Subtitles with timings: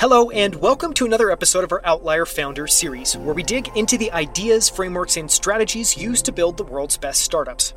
[0.00, 3.98] Hello, and welcome to another episode of our Outlier Founder series, where we dig into
[3.98, 7.74] the ideas, frameworks, and strategies used to build the world's best startups.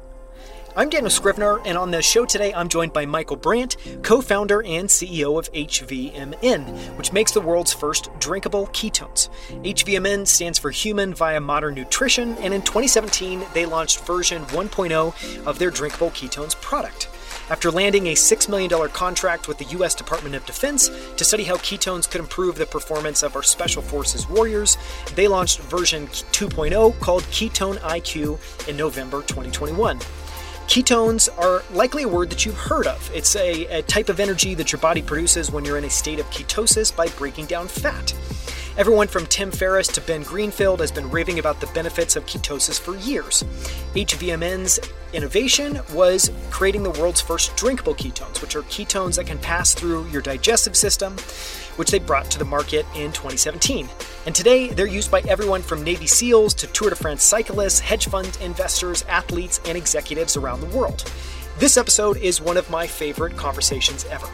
[0.75, 4.61] I'm Daniel Scrivner, and on the show today, I'm joined by Michael Brandt, co founder
[4.61, 9.29] and CEO of HVMN, which makes the world's first drinkable ketones.
[9.63, 15.57] HVMN stands for Human via Modern Nutrition, and in 2017, they launched version 1.0 of
[15.57, 17.07] their drinkable ketones product.
[17.51, 19.93] After landing a $6 million contract with the U.S.
[19.93, 24.25] Department of Defense to study how ketones could improve the performance of our Special Forces
[24.29, 24.77] warriors,
[25.15, 29.99] they launched version 2.0 called Ketone IQ in November 2021.
[30.67, 33.11] Ketones are likely a word that you've heard of.
[33.13, 36.19] It's a, a, type of energy that your body produces when you're in a state
[36.21, 38.13] of ketosis by breaking down fat.
[38.77, 42.79] Everyone from Tim Ferriss to Ben Greenfield has been raving about the benefits of ketosis
[42.79, 43.43] for years.
[43.95, 44.79] HVMN's
[45.11, 50.07] innovation was creating the world's first drinkable ketones, which are ketones that can pass through
[50.07, 51.17] your digestive system,
[51.75, 53.89] which they brought to the market in 2017.
[54.25, 58.07] And today, they're used by everyone from Navy SEALs to Tour de France cyclists, hedge
[58.07, 61.11] fund investors, athletes, and executives around the world.
[61.59, 64.29] This episode is one of my favorite conversations ever.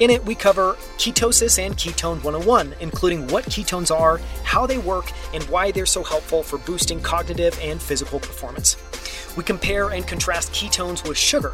[0.00, 5.10] In it, we cover ketosis and ketone 101, including what ketones are, how they work,
[5.34, 8.76] and why they're so helpful for boosting cognitive and physical performance.
[9.36, 11.52] We compare and contrast ketones with sugar,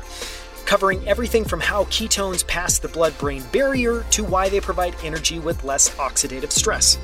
[0.67, 5.39] covering everything from how ketones pass the blood brain barrier to why they provide energy
[5.39, 6.98] with less oxidative stress.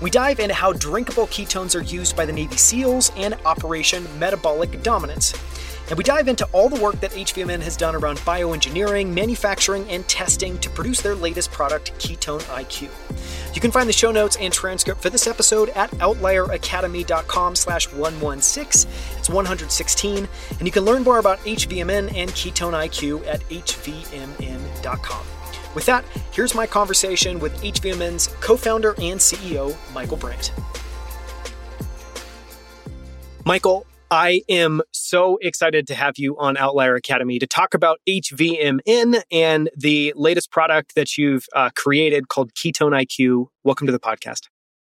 [0.00, 4.82] We dive into how drinkable ketones are used by the Navy SEALs and Operation Metabolic
[4.84, 5.32] Dominance
[5.88, 10.06] and we dive into all the work that HVMN has done around bioengineering, manufacturing, and
[10.08, 12.90] testing to produce their latest product, Ketone IQ.
[13.54, 18.90] You can find the show notes and transcript for this episode at outlieracademy.com slash 116.
[19.18, 20.28] It's 116.
[20.58, 25.26] And you can learn more about HVMN and Ketone IQ at hvmn.com.
[25.74, 30.52] With that, here's my conversation with HVMN's co-founder and CEO, Michael Brandt.
[33.44, 39.20] Michael, I am so excited to have you on Outlier Academy to talk about HVMN
[39.32, 43.46] and the latest product that you've uh, created called Ketone IQ.
[43.64, 44.42] Welcome to the podcast.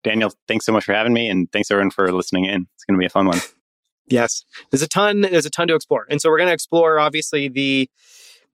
[0.04, 2.66] Daniel, thanks so much for having me and thanks everyone for listening in.
[2.74, 3.38] It's going to be a fun one.
[4.08, 4.44] yes.
[4.70, 6.06] There's a ton there's a ton to explore.
[6.10, 7.88] And so we're going to explore obviously the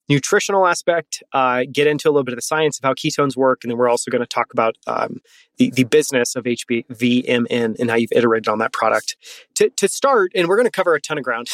[0.08, 3.60] nutritional aspect, uh, get into a little bit of the science of how ketones work,
[3.62, 5.20] and then we're also going to talk about um,
[5.56, 9.16] the, the business of HVMN and how you've iterated on that product.
[9.56, 11.48] To, to start, and we're going to cover a ton of ground.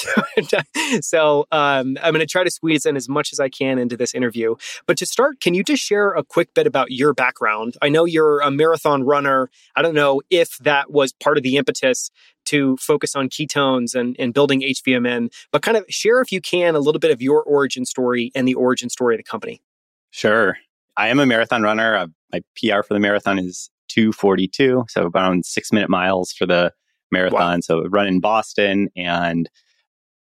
[1.01, 3.97] so um, I'm going to try to squeeze in as much as I can into
[3.97, 4.55] this interview.
[4.87, 7.77] But to start, can you just share a quick bit about your background?
[7.83, 9.51] I know you're a marathon runner.
[9.77, 12.11] I don't know if that was part of the impetus
[12.51, 16.75] to focus on ketones and, and building HVMN, but kind of share, if you can,
[16.75, 19.63] a little bit of your origin story and the origin story of the company.
[20.11, 20.57] Sure.
[20.97, 21.97] I am a marathon runner.
[21.97, 26.73] Uh, my PR for the marathon is 242, so around six minute miles for the
[27.11, 27.57] marathon.
[27.57, 27.61] Wow.
[27.61, 29.49] So run in Boston and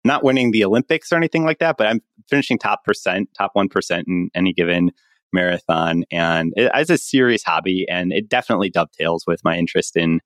[0.04, 4.04] not winning the Olympics or anything like that, but I'm finishing top percent, top 1%
[4.08, 4.92] in any given
[5.34, 6.06] marathon.
[6.12, 10.22] And it, it's a serious hobby and it definitely dovetails with my interest in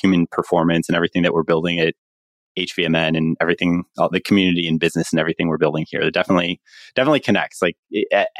[0.00, 1.94] human performance and everything that we're building at
[2.58, 6.00] HVMN and everything, all the community and business and everything we're building here.
[6.00, 6.60] It definitely,
[6.94, 7.60] definitely connects.
[7.60, 7.76] Like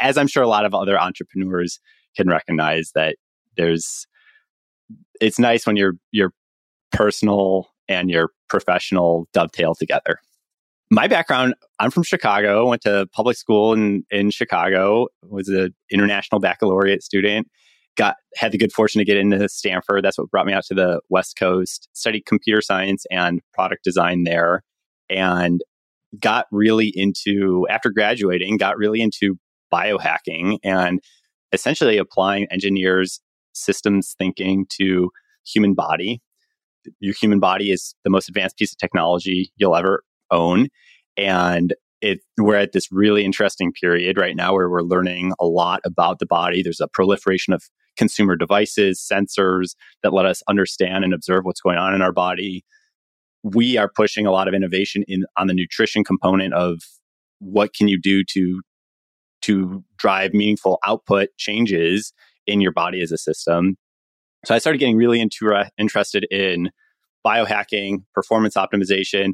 [0.01, 1.81] as I'm sure a lot of other entrepreneurs
[2.17, 3.17] can recognize that
[3.57, 4.07] there's,
[5.21, 6.33] it's nice when your your
[6.93, 10.19] personal and your professional dovetail together.
[10.91, 12.69] My background, I'm from Chicago.
[12.69, 15.09] Went to public school in in Chicago.
[15.23, 17.49] Was an international baccalaureate student
[17.97, 20.05] got had the good fortune to get into Stanford.
[20.05, 21.89] That's what brought me out to the West Coast.
[21.93, 24.63] Studied computer science and product design there,
[25.09, 25.63] and
[26.21, 28.57] got really into after graduating.
[28.57, 29.37] Got really into
[29.73, 31.01] biohacking and
[31.53, 33.21] essentially applying engineers'
[33.53, 35.11] systems thinking to
[35.47, 36.21] human body.
[37.01, 40.69] Your human body is the most advanced piece of technology you'll ever own,
[41.17, 45.81] and it, we're at this really interesting period right now where we're learning a lot
[45.87, 46.63] about the body.
[46.63, 47.63] There's a proliferation of
[47.97, 52.65] consumer devices, sensors that let us understand and observe what's going on in our body.
[53.43, 56.81] We are pushing a lot of innovation in on the nutrition component of
[57.39, 58.63] what can you do to
[59.43, 62.15] to drive meaningful output changes
[62.47, 63.77] in your body as a system.
[64.47, 66.71] So I started getting really into, uh, interested in
[67.27, 69.33] biohacking, performance optimization.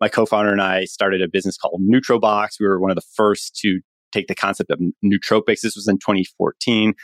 [0.00, 2.58] My co-founder and I started a business called Nootrobox.
[2.58, 3.80] We were one of the first to
[4.12, 5.60] take the concept of nootropics.
[5.60, 6.94] This was in 2014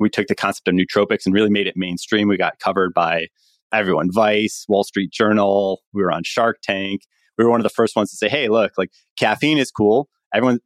[0.00, 2.28] we took the concept of nootropics and really made it mainstream.
[2.28, 3.28] We got covered by
[3.72, 5.82] everyone, Vice, Wall Street Journal.
[5.92, 7.02] We were on Shark Tank.
[7.38, 10.08] We were one of the first ones to say, "Hey, look, like caffeine is cool.
[10.32, 10.58] Everyone,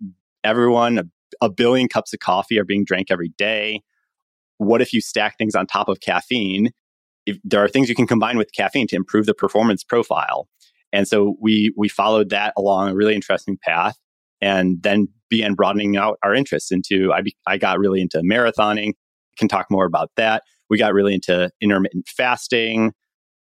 [0.44, 1.04] everyone, a,
[1.40, 3.82] a billion cups of coffee are being drank every day.
[4.58, 6.70] what if you stack things on top of caffeine?
[7.26, 10.48] If there are things you can combine with caffeine to improve the performance profile.
[10.92, 13.96] And so we we followed that along a really interesting path
[14.40, 18.92] and then began broadening out our interests into I be, I got really into marathoning.
[19.38, 20.42] Can talk more about that.
[20.70, 22.92] We got really into intermittent fasting.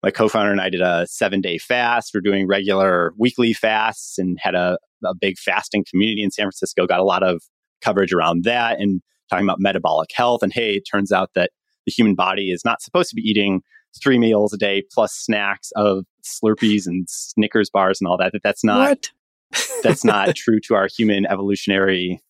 [0.01, 2.12] My co-founder and I did a 7-day fast.
[2.13, 6.88] We're doing regular weekly fasts and had a, a big fasting community in San Francisco.
[6.88, 7.41] Got a lot of
[7.81, 10.41] coverage around that and talking about metabolic health.
[10.41, 11.51] And hey, it turns out that
[11.86, 13.62] the human body is not supposed to be eating
[14.01, 18.31] three meals a day plus snacks of Slurpees and Snickers bars and all that.
[18.33, 19.09] That that's not
[19.83, 22.21] that's not true to our human evolutionary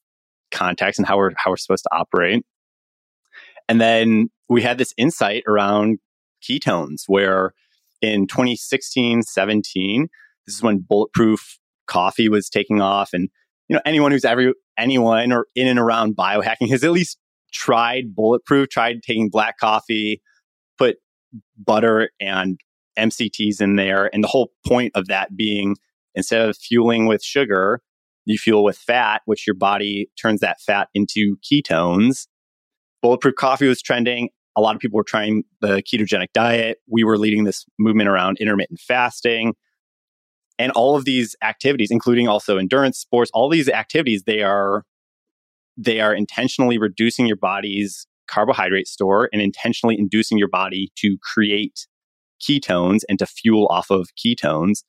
[0.51, 2.45] context and how we're how we're supposed to operate.
[3.69, 5.99] And then we had this insight around
[6.43, 7.53] ketones where
[8.01, 10.09] in 2016, 17,
[10.45, 13.29] this is when bulletproof coffee was taking off and
[13.67, 17.17] you know anyone who's ever anyone or in and around biohacking has at least
[17.51, 20.21] tried bulletproof, tried taking black coffee,
[20.77, 20.97] put
[21.57, 22.59] butter and
[22.97, 24.09] MCTs in there.
[24.13, 25.75] And the whole point of that being
[26.15, 27.81] instead of fueling with sugar,
[28.25, 32.27] you fuel with fat, which your body turns that fat into ketones.
[33.01, 34.29] Bulletproof coffee was trending.
[34.55, 36.79] A lot of people were trying the ketogenic diet.
[36.87, 39.53] We were leading this movement around intermittent fasting.
[40.57, 44.83] And all of these activities, including also endurance sports, all these activities, they are
[45.77, 51.87] they are intentionally reducing your body's carbohydrate store and intentionally inducing your body to create
[52.41, 54.83] ketones and to fuel off of ketones.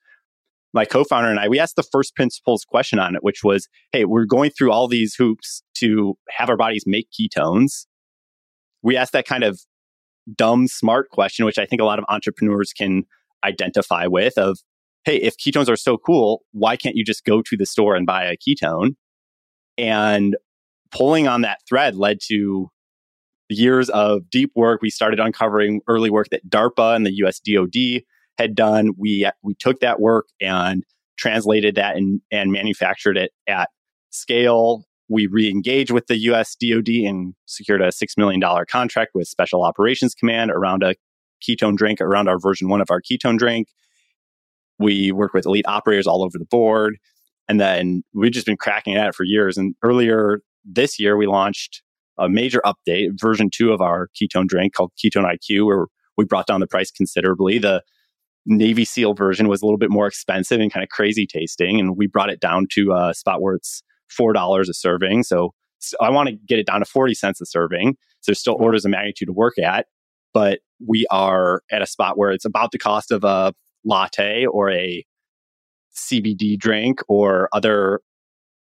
[0.72, 3.68] My co founder and I, we asked the first principles question on it, which was
[3.92, 7.86] hey, we're going through all these hoops to have our bodies make ketones.
[8.82, 9.60] We asked that kind of
[10.34, 13.04] dumb, smart question, which I think a lot of entrepreneurs can
[13.44, 14.58] identify with of,
[15.04, 18.06] hey, if ketones are so cool, why can't you just go to the store and
[18.06, 18.96] buy a ketone?
[19.78, 20.36] And
[20.90, 22.68] pulling on that thread led to
[23.48, 24.80] years of deep work.
[24.82, 28.02] We started uncovering early work that DARPA and the US DoD
[28.38, 28.92] had done.
[28.96, 30.84] We, we took that work and
[31.18, 33.68] translated that and, and manufactured it at
[34.10, 34.84] scale.
[35.10, 38.40] We re-engage with the US DoD and secured a $6 million
[38.70, 40.94] contract with Special Operations Command around a
[41.46, 43.68] ketone drink, around our version one of our ketone drink.
[44.78, 46.96] We work with elite operators all over the board.
[47.48, 49.58] And then we've just been cracking at it for years.
[49.58, 51.82] And earlier this year, we launched
[52.16, 55.86] a major update, version two of our ketone drink called Ketone IQ, where
[56.16, 57.58] we brought down the price considerably.
[57.58, 57.82] The
[58.46, 61.96] Navy SEAL version was a little bit more expensive and kind of crazy tasting, and
[61.96, 65.22] we brought it down to a spot where it's four dollars a serving.
[65.22, 67.96] So, so I want to get it down to forty cents a serving.
[68.20, 69.86] So there's still orders of magnitude to work at,
[70.34, 73.54] but we are at a spot where it's about the cost of a
[73.84, 75.04] latte or a
[75.96, 78.00] CBD drink or other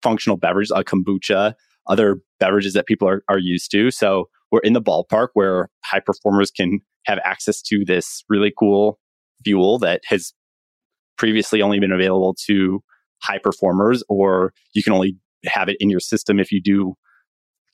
[0.03, 1.55] functional beverage, a kombucha,
[1.87, 3.91] other beverages that people are, are used to.
[3.91, 8.99] So we're in the ballpark where high performers can have access to this really cool
[9.45, 10.33] fuel that has
[11.19, 12.81] previously only been available to
[13.23, 15.17] high performers, or you can only
[15.49, 16.95] have it in your system if you do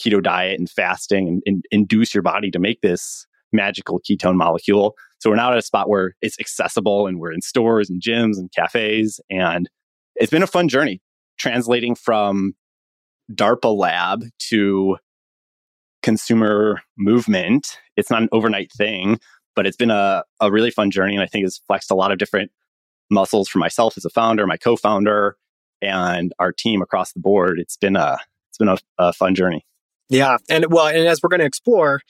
[0.03, 4.95] keto diet and fasting and, and induce your body to make this magical ketone molecule.
[5.19, 8.39] So we're now at a spot where it's accessible and we're in stores and gyms
[8.39, 9.21] and cafes.
[9.31, 9.69] And
[10.17, 11.01] it's been a fun journey
[11.39, 12.55] translating from
[13.33, 14.97] DARPA lab to
[16.03, 17.79] consumer movement.
[17.97, 19.21] It's not an overnight thing,
[19.55, 21.15] but it's been a, a really fun journey.
[21.15, 22.51] And I think it's flexed a lot of different
[23.11, 25.37] muscles for myself as a founder, my co-founder,
[25.83, 27.59] and our team across the board.
[27.59, 28.19] It's been a,
[28.51, 29.67] it's been a, a fun journey.
[30.09, 30.39] Yeah.
[30.49, 32.01] And well, and as we're going to explore,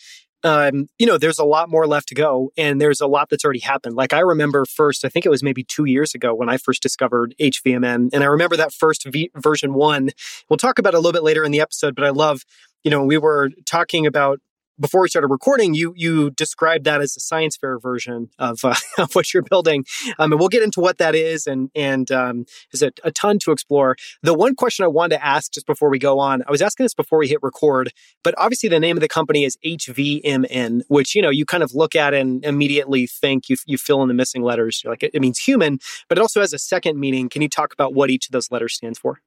[0.44, 3.44] um, you know, there's a lot more left to go and there's a lot that's
[3.44, 3.94] already happened.
[3.94, 6.82] Like I remember first, I think it was maybe two years ago when I first
[6.82, 8.10] discovered HVMN.
[8.12, 10.10] And I remember that first v- version one.
[10.48, 12.42] We'll talk about it a little bit later in the episode, but I love,
[12.82, 14.40] you know, we were talking about
[14.78, 18.74] before we started recording, you you described that as a science fair version of, uh,
[18.98, 19.84] of what you're building,
[20.18, 23.38] um, and we'll get into what that is, and and um, there's a, a, ton
[23.40, 23.96] to explore.
[24.22, 26.84] The one question I wanted to ask just before we go on, I was asking
[26.84, 27.92] this before we hit record,
[28.24, 31.74] but obviously the name of the company is HVMN, which you know you kind of
[31.74, 35.12] look at and immediately think you you fill in the missing letters, You're like it,
[35.14, 37.28] it means human, but it also has a second meaning.
[37.28, 39.20] Can you talk about what each of those letters stands for?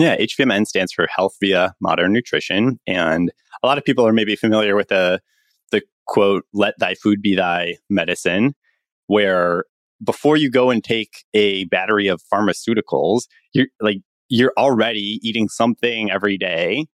[0.00, 2.80] Yeah, HVMN stands for Health via Modern Nutrition.
[2.86, 3.30] And
[3.62, 5.20] a lot of people are maybe familiar with the,
[5.72, 8.54] the quote, let thy food be thy medicine,
[9.08, 9.64] where
[10.02, 13.98] before you go and take a battery of pharmaceuticals, you're like,
[14.30, 16.86] you're already eating something every day.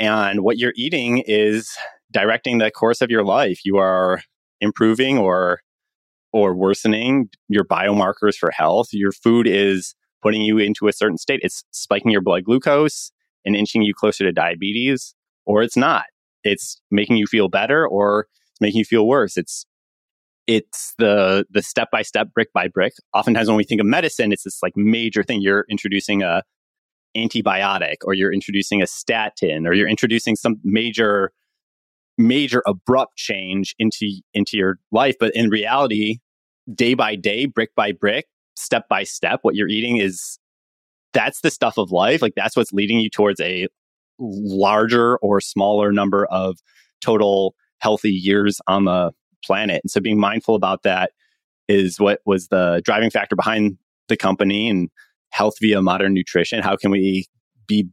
[0.00, 1.70] And what you're eating is
[2.10, 3.60] directing the course of your life.
[3.64, 4.20] You are
[4.60, 5.60] improving or
[6.32, 8.88] or worsening your biomarkers for health.
[8.90, 11.40] Your food is putting you into a certain state.
[11.42, 13.12] It's spiking your blood glucose
[13.44, 15.14] and inching you closer to diabetes,
[15.46, 16.04] or it's not.
[16.44, 19.36] it's making you feel better or it's making you feel worse.
[19.36, 19.66] It's
[20.46, 22.94] it's the the step by step, brick by brick.
[23.14, 25.40] Oftentimes, when we think of medicine, it's this like major thing.
[25.40, 26.42] You're introducing a
[27.16, 31.32] antibiotic, or you're introducing a statin, or you're introducing some major
[32.18, 35.16] major abrupt change into into your life.
[35.18, 36.18] But in reality,
[36.72, 40.38] day by day, brick by brick, step by step, what you're eating is
[41.12, 42.22] that's the stuff of life.
[42.22, 43.68] Like that's what's leading you towards a
[44.18, 46.58] larger or smaller number of
[47.00, 49.12] total healthy years on the
[49.44, 49.82] planet.
[49.84, 51.12] And so being mindful about that
[51.68, 53.76] is what was the driving factor behind
[54.08, 54.90] the company and
[55.30, 56.62] health via modern nutrition.
[56.62, 57.26] How can we
[57.66, 57.88] be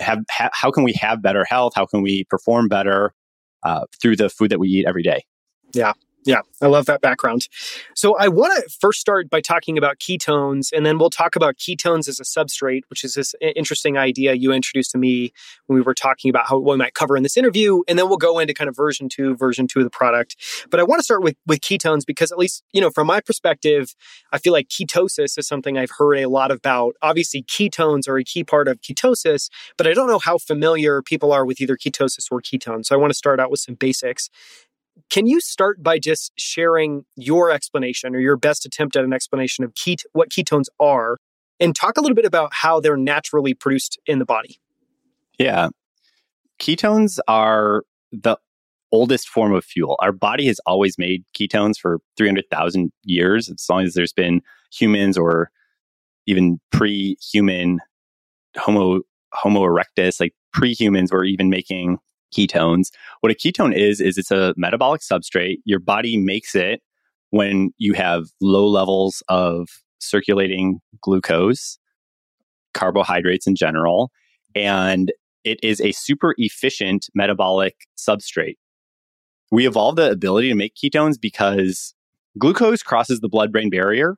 [0.00, 1.72] have ha, how can we have better health?
[1.74, 3.14] How can we perform better
[3.62, 5.24] uh, through the food that we eat every day?
[5.72, 5.92] Yeah,
[6.26, 7.48] yeah, I love that background.
[7.94, 11.56] So I want to first start by talking about ketones, and then we'll talk about
[11.56, 15.32] ketones as a substrate, which is this interesting idea you introduced to me
[15.66, 18.08] when we were talking about how what we might cover in this interview, and then
[18.08, 20.36] we'll go into kind of version two, version two of the product.
[20.68, 23.20] But I want to start with with ketones because at least you know from my
[23.20, 23.94] perspective,
[24.32, 26.96] I feel like ketosis is something I've heard a lot about.
[27.02, 31.30] Obviously, ketones are a key part of ketosis, but I don't know how familiar people
[31.30, 32.86] are with either ketosis or ketones.
[32.86, 34.28] So I want to start out with some basics.
[35.10, 39.64] Can you start by just sharing your explanation or your best attempt at an explanation
[39.64, 41.18] of ket- what ketones are
[41.60, 44.58] and talk a little bit about how they're naturally produced in the body?
[45.38, 45.68] Yeah.
[46.58, 48.36] Ketones are the
[48.92, 49.96] oldest form of fuel.
[50.00, 54.40] Our body has always made ketones for 300,000 years, as long as there's been
[54.72, 55.50] humans or
[56.26, 57.80] even pre human
[58.56, 61.98] Homo, Homo erectus, like pre humans were even making
[62.36, 62.90] ketones.
[63.20, 65.58] What a ketone is, is it's a metabolic substrate.
[65.64, 66.82] Your body makes it
[67.30, 71.78] when you have low levels of circulating glucose,
[72.74, 74.10] carbohydrates in general,
[74.54, 75.12] and
[75.44, 78.56] it is a super efficient metabolic substrate.
[79.50, 81.94] We evolved the ability to make ketones because
[82.38, 84.16] glucose crosses the blood brain barrier,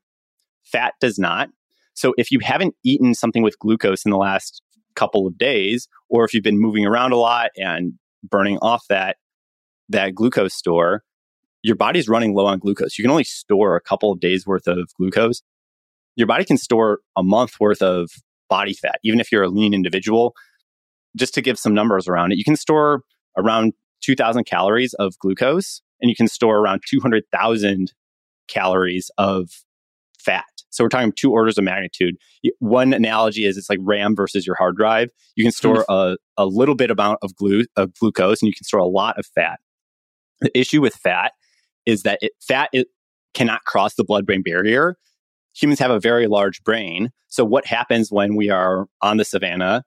[0.64, 1.48] fat does not.
[1.94, 4.62] So if you haven't eaten something with glucose in the last
[4.94, 9.16] couple of days, or if you've been moving around a lot and burning off that
[9.88, 11.02] that glucose store,
[11.62, 12.98] your body's running low on glucose.
[12.98, 15.42] You can only store a couple of days worth of glucose.
[16.16, 18.10] Your body can store a month worth of
[18.48, 20.34] body fat, even if you're a lean individual.
[21.16, 23.02] Just to give some numbers around it, you can store
[23.36, 23.72] around
[24.02, 27.92] 2000 calories of glucose and you can store around 200,000
[28.46, 29.50] calories of
[30.18, 30.44] fat.
[30.70, 32.16] So we're talking two orders of magnitude.
[32.58, 35.10] One analogy is it's like RAM versus your hard drive.
[35.36, 35.92] You can store mm-hmm.
[35.92, 39.18] a, a little bit amount of, glu- of glucose and you can store a lot
[39.18, 39.60] of fat.
[40.40, 41.32] The issue with fat
[41.86, 42.88] is that it, fat it
[43.34, 44.96] cannot cross the blood brain barrier.
[45.54, 47.10] Humans have a very large brain.
[47.28, 49.84] So what happens when we are on the savannah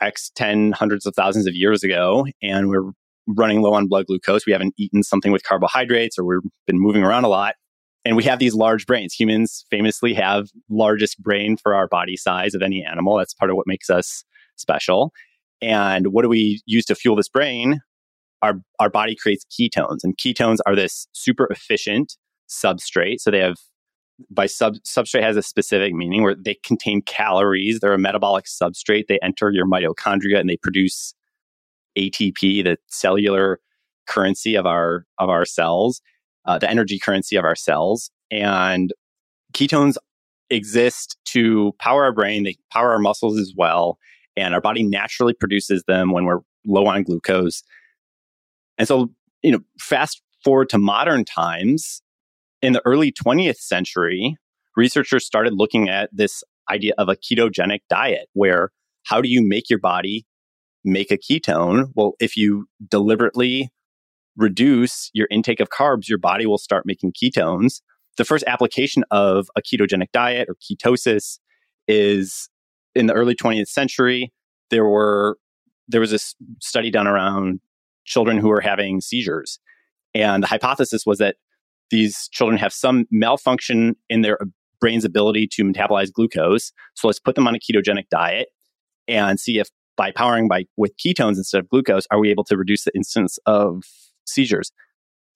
[0.00, 2.90] X 10 hundreds of thousands of years ago and we're
[3.26, 4.46] running low on blood glucose?
[4.46, 7.56] We haven't eaten something with carbohydrates or we've been moving around a lot
[8.06, 9.12] and we have these large brains.
[9.14, 13.16] Humans famously have largest brain for our body size of any animal.
[13.16, 14.22] That's part of what makes us
[14.54, 15.12] special.
[15.60, 17.80] And what do we use to fuel this brain?
[18.42, 22.16] Our our body creates ketones, and ketones are this super efficient
[22.48, 23.18] substrate.
[23.18, 23.56] So they have
[24.30, 27.80] by sub substrate has a specific meaning where they contain calories.
[27.80, 29.08] They're a metabolic substrate.
[29.08, 31.12] They enter your mitochondria and they produce
[31.98, 33.58] ATP, the cellular
[34.06, 36.00] currency of our of our cells
[36.46, 38.10] uh, the energy currency of our cells.
[38.30, 38.92] And
[39.52, 39.96] ketones
[40.50, 43.98] exist to power our brain, they power our muscles as well.
[44.36, 47.62] And our body naturally produces them when we're low on glucose.
[48.78, 49.10] And so,
[49.42, 52.02] you know, fast forward to modern times,
[52.62, 54.36] in the early 20th century,
[54.76, 58.70] researchers started looking at this idea of a ketogenic diet, where
[59.04, 60.26] how do you make your body
[60.84, 61.90] make a ketone?
[61.94, 63.70] Well, if you deliberately
[64.36, 67.80] reduce your intake of carbs, your body will start making ketones.
[68.16, 71.38] The first application of a ketogenic diet or ketosis
[71.88, 72.48] is
[72.94, 74.32] in the early 20th century.
[74.70, 75.38] There were
[75.88, 76.18] there was a
[76.60, 77.60] study done around
[78.04, 79.60] children who were having seizures,
[80.14, 81.36] and the hypothesis was that
[81.90, 84.38] these children have some malfunction in their
[84.80, 86.72] brain's ability to metabolize glucose.
[86.94, 88.48] So let's put them on a ketogenic diet
[89.06, 92.56] and see if by powering by with ketones instead of glucose, are we able to
[92.56, 93.84] reduce the incidence of
[94.26, 94.72] seizures?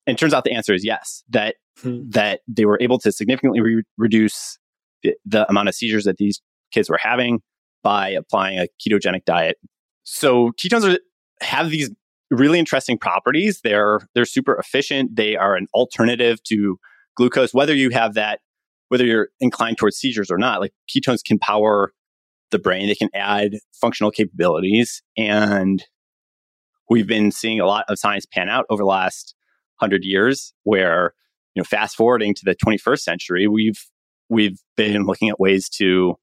[0.06, 2.08] And turns out the answer is yes, that hmm.
[2.10, 4.58] that they were able to significantly re- reduce
[5.02, 6.40] the, the amount of seizures that these
[6.72, 7.40] kids were having
[7.82, 9.56] by applying a ketogenic diet.
[10.04, 10.98] So ketones are,
[11.42, 11.90] have these
[12.30, 13.60] really interesting properties.
[13.62, 15.16] They're they're super efficient.
[15.16, 16.78] They are an alternative to
[17.16, 18.40] glucose, whether you have that,
[18.88, 20.60] whether you're inclined towards seizures or not.
[20.60, 21.92] Like ketones can power
[22.50, 22.88] the brain.
[22.88, 25.02] They can add functional capabilities.
[25.16, 25.84] And
[26.90, 29.34] we've been seeing a lot of science pan out over the last
[29.76, 31.14] hundred years where,
[31.54, 33.86] you know, fast forwarding to the 21st century, we've,
[34.28, 36.16] we've been looking at ways to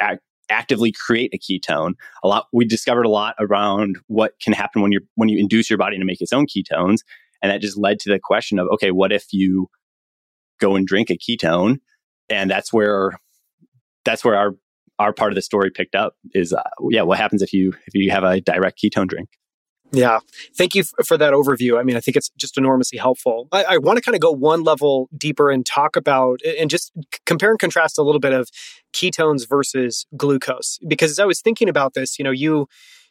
[0.00, 0.20] act,
[0.50, 1.92] actively create a ketone.
[2.22, 5.70] A lot, we discovered a lot around what can happen when you when you induce
[5.70, 6.98] your body to make its own ketones.
[7.40, 9.68] And that just led to the question of, okay, what if you
[10.60, 11.78] go and drink a ketone?
[12.28, 13.12] And that's where,
[14.04, 14.56] that's where our,
[14.98, 17.94] our part of the story picked up is, uh, yeah, what happens if you, if
[17.94, 19.28] you have a direct ketone drink?
[19.90, 20.18] Yeah.
[20.56, 21.78] Thank you for that overview.
[21.78, 23.48] I mean, I think it's just enormously helpful.
[23.52, 26.92] I, I want to kind of go one level deeper and talk about and just
[27.24, 28.50] compare and contrast a little bit of
[28.92, 30.78] ketones versus glucose.
[30.86, 32.68] Because as I was thinking about this, you know, you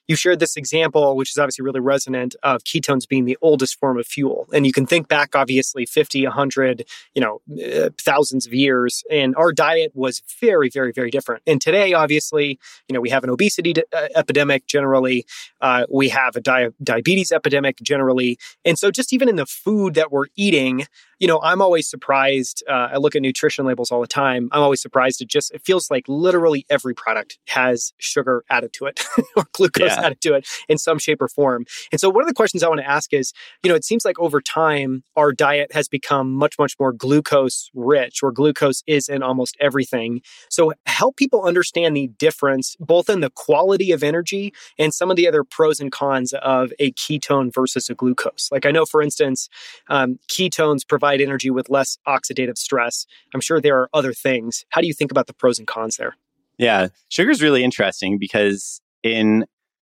[0.07, 3.99] you shared this example, which is obviously really resonant, of ketones being the oldest form
[3.99, 4.47] of fuel.
[4.53, 9.03] And you can think back, obviously, 50, 100, you know, uh, thousands of years.
[9.11, 11.43] And our diet was very, very, very different.
[11.45, 15.25] And today, obviously, you know, we have an obesity d- uh, epidemic generally.
[15.61, 18.37] Uh, we have a di- diabetes epidemic generally.
[18.63, 20.85] And so, just even in the food that we're eating,
[21.19, 22.63] you know, I'm always surprised.
[22.69, 24.49] Uh, I look at nutrition labels all the time.
[24.51, 25.21] I'm always surprised.
[25.21, 29.03] It just it feels like literally every product has sugar added to it
[29.35, 30.05] or glucose yeah.
[30.05, 31.65] added to it in some shape or form.
[31.91, 33.33] And so, one of the questions I want to ask is,
[33.63, 37.69] you know, it seems like over time our diet has become much much more glucose
[37.73, 40.21] rich, where glucose is in almost everything.
[40.49, 45.17] So, help people understand the difference both in the quality of energy and some of
[45.17, 48.49] the other pros and cons of a ketone versus a glucose.
[48.51, 49.49] Like I know, for instance,
[49.89, 53.05] um, ketones provide provide energy with less oxidative stress.
[53.33, 54.65] I'm sure there are other things.
[54.69, 56.15] How do you think about the pros and cons there?
[56.57, 59.45] Yeah, sugar is really interesting because in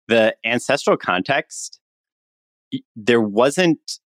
[0.09, 1.81] the ancestral context,
[2.95, 4.01] there wasn't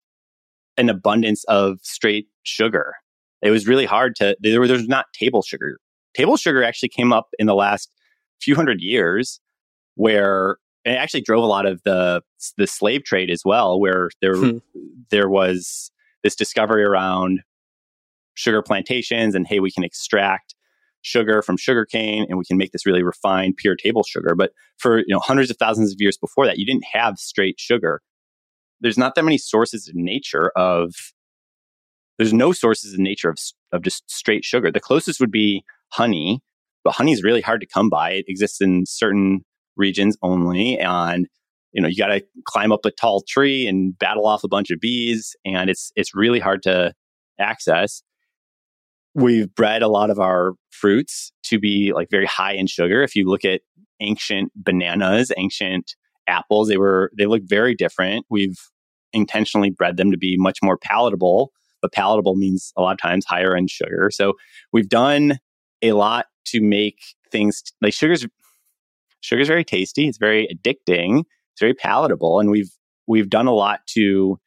[0.78, 2.94] an abundance of straight sugar.
[3.42, 5.80] It was really hard to, there was not table sugar.
[6.14, 7.90] Table sugar actually came up in the last
[8.42, 9.40] few hundred years
[9.96, 12.22] where it actually drove a lot of the
[12.58, 14.58] the slave trade as well, where there hmm.
[15.12, 15.92] there was
[16.24, 17.42] this discovery around
[18.34, 20.56] sugar plantations and hey, we can extract
[21.02, 24.36] sugar from sugarcane and we can make this really refined pure table sugar.
[24.36, 27.60] But for you know hundreds of thousands of years before that, you didn't have straight
[27.60, 28.02] sugar.
[28.82, 30.94] There's not that many sources in nature of
[32.18, 33.38] there's no sources in nature of
[33.72, 34.72] of just straight sugar.
[34.72, 36.42] The closest would be honey,
[36.84, 38.12] but honey is really hard to come by.
[38.12, 39.42] It exists in certain
[39.76, 41.28] regions only, and
[41.72, 44.72] you know, you got to climb up a tall tree and battle off a bunch
[44.72, 46.94] of bees, and it's it's really hard to
[47.40, 48.02] access.
[49.16, 53.04] We've bred a lot of our fruits to be like very high in sugar.
[53.04, 53.62] If you look at
[54.00, 55.96] ancient bananas, ancient
[56.28, 58.26] apples, they were they look very different.
[58.30, 58.58] We've
[59.14, 61.52] intentionally bred them to be much more palatable,
[61.82, 64.10] but palatable means a lot of times higher in sugar.
[64.12, 64.34] So
[64.72, 65.40] we've done
[65.82, 66.98] a lot to make
[67.32, 68.26] things like sugar's
[69.22, 70.08] sugar's very tasty.
[70.08, 71.24] It's very addicting
[71.60, 72.72] it's very palatable, and we've
[73.06, 74.40] we've done a lot to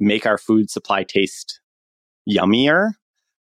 [0.00, 1.60] make our food supply taste
[2.28, 2.92] yummier.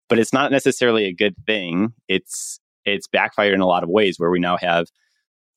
[0.07, 1.93] But it's not necessarily a good thing.
[2.07, 4.15] It's it's backfired in a lot of ways.
[4.17, 4.87] Where we now have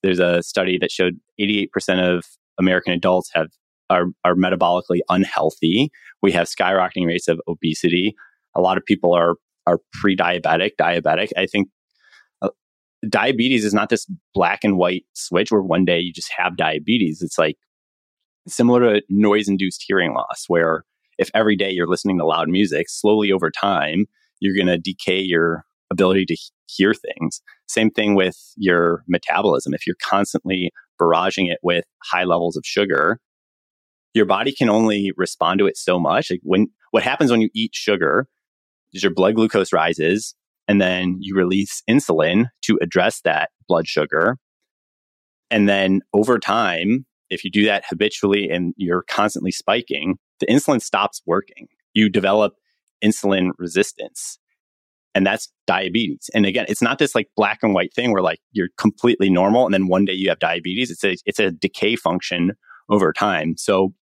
[0.03, 1.69] there's a study that showed 88%
[2.01, 2.25] of
[2.59, 3.49] American adults have
[3.89, 5.91] are are metabolically unhealthy.
[6.23, 8.17] We have skyrocketing rates of obesity.
[8.57, 9.37] A lot of people are
[9.67, 11.31] are pre-diabetic, diabetic.
[11.37, 11.69] I think
[13.09, 17.23] diabetes is not this black and white switch where one day you just have diabetes.
[17.23, 17.57] It's like
[18.49, 20.85] similar to noise induced hearing loss, where
[21.19, 24.07] if every day you're listening to loud music, slowly over time,
[24.41, 26.37] you're going to decay your ability to
[26.67, 27.41] hear things.
[27.69, 29.75] Same thing with your metabolism.
[29.75, 33.21] If you're constantly barraging it with high levels of sugar,
[34.13, 36.31] your body can only respond to it so much.
[36.31, 38.29] Like when what happens when you eat sugar
[38.93, 40.35] is your blood glucose rises,
[40.69, 44.39] and then you release insulin to address that blood sugar.
[45.51, 50.81] And then over time, if you do that habitually and you're constantly spiking, the insulin
[50.81, 51.69] stops working.
[51.93, 52.55] You develop
[53.05, 54.39] insulin resistance.
[55.15, 56.29] And that's diabetes.
[56.35, 59.65] And again, it's not this like black and white thing where like you're completely normal
[59.65, 60.91] and then one day you have diabetes.
[60.91, 62.53] It's a it's a decay function
[62.91, 63.57] over time.
[63.57, 63.95] So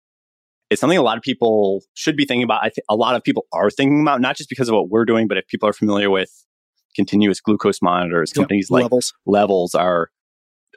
[0.69, 2.63] it's something a lot of people should be thinking about.
[2.63, 5.03] I think a lot of people are thinking about, not just because of what we're
[5.03, 6.31] doing, but if people are familiar with
[6.95, 8.31] continuous glucose monitors.
[8.31, 9.13] Companies like levels.
[9.25, 10.09] levels are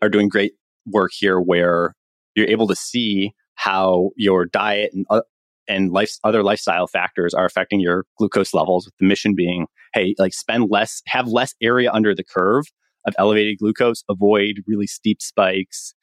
[0.03, 0.53] are doing great
[0.87, 1.95] work here where
[2.35, 5.23] you're able to see how your diet and uh,
[5.67, 10.15] and life, other lifestyle factors are affecting your glucose levels with the mission being hey
[10.19, 12.65] like spend less have less area under the curve
[13.07, 15.95] of elevated glucose avoid really steep spikes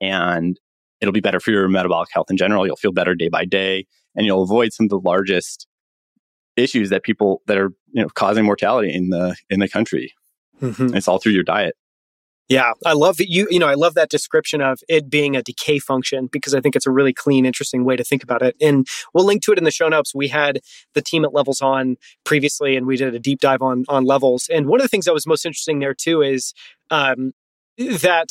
[0.00, 0.58] and
[1.00, 3.86] it'll be better for your metabolic health in general you'll feel better day by day
[4.16, 5.66] and you'll avoid some of the largest
[6.56, 10.14] issues that people that are you know causing mortality in the in the country.
[10.60, 10.96] Mm-hmm.
[10.96, 11.76] It's all through your diet.
[12.48, 15.42] Yeah, I love that you, you know, I love that description of it being a
[15.42, 18.54] decay function because I think it's a really clean, interesting way to think about it.
[18.60, 20.14] And we'll link to it in the show notes.
[20.14, 20.60] We had
[20.92, 24.48] the team at Levels on previously and we did a deep dive on on levels.
[24.52, 26.52] And one of the things that was most interesting there too is
[26.90, 27.32] um,
[27.78, 28.28] that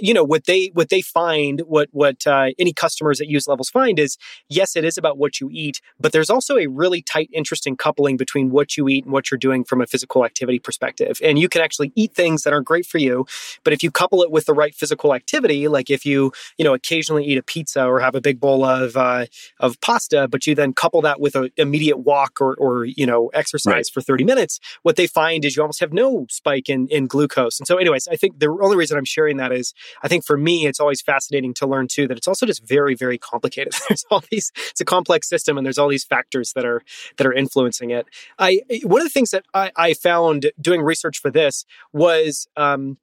[0.00, 3.68] you know what they what they find what what uh, any customers that use levels
[3.68, 4.16] find is
[4.48, 8.16] yes it is about what you eat but there's also a really tight interesting coupling
[8.16, 11.48] between what you eat and what you're doing from a physical activity perspective and you
[11.48, 13.26] can actually eat things that aren't great for you
[13.62, 16.74] but if you couple it with the right physical activity like if you you know
[16.74, 19.26] occasionally eat a pizza or have a big bowl of uh,
[19.60, 23.28] of pasta but you then couple that with an immediate walk or or you know
[23.34, 23.86] exercise right.
[23.92, 27.60] for 30 minutes what they find is you almost have no spike in in glucose
[27.60, 30.36] and so anyways i think the only reason i'm sharing that is I think for
[30.36, 33.74] me, it's always fascinating to learn too that it's also just very, very complicated.
[33.88, 36.82] there's all these, it's a complex system and there's all these factors that are,
[37.16, 38.06] that are influencing it.
[38.38, 42.98] I, one of the things that I, I found doing research for this was, um,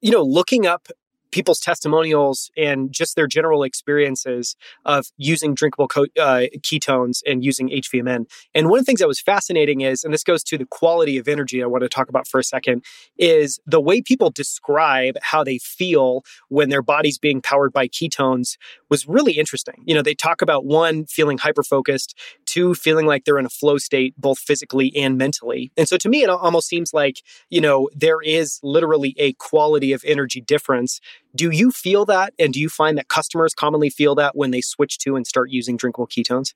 [0.00, 0.88] you know, looking up
[1.32, 7.68] people's testimonials and just their general experiences of using drinkable co- uh, ketones and using
[7.70, 8.26] HVMN.
[8.54, 11.18] And one of the things that was fascinating is, and this goes to the quality
[11.18, 12.84] of energy I want to talk about for a second,
[13.18, 18.56] is the way people describe how they feel when their body's being powered by ketones
[18.88, 19.82] was really interesting.
[19.86, 22.16] You know, they talk about one, feeling hyper focused,
[22.46, 25.72] two, feeling like they're in a flow state, both physically and mentally.
[25.76, 29.92] And so to me, it almost seems like, you know, there is literally a quality
[29.92, 31.00] of energy difference
[31.34, 32.34] do you feel that?
[32.38, 35.50] And do you find that customers commonly feel that when they switch to and start
[35.50, 36.54] using drinkable ketones?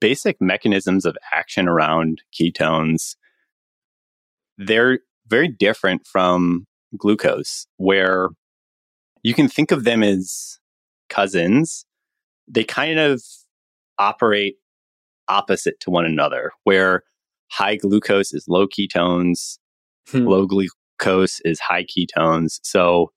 [0.00, 3.16] Basic mechanisms of action around ketones,
[4.56, 8.28] they're very different from glucose, where
[9.22, 10.58] you can think of them as
[11.08, 11.84] cousins.
[12.46, 13.22] They kind of
[13.98, 14.56] operate
[15.28, 17.02] opposite to one another, where
[17.50, 19.58] high glucose is low ketones,
[20.10, 20.26] hmm.
[20.26, 22.60] low glucose is high ketones.
[22.62, 23.10] So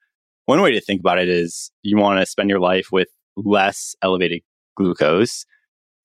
[0.45, 3.95] one way to think about it is you want to spend your life with less
[4.01, 4.41] elevated
[4.75, 5.45] glucose.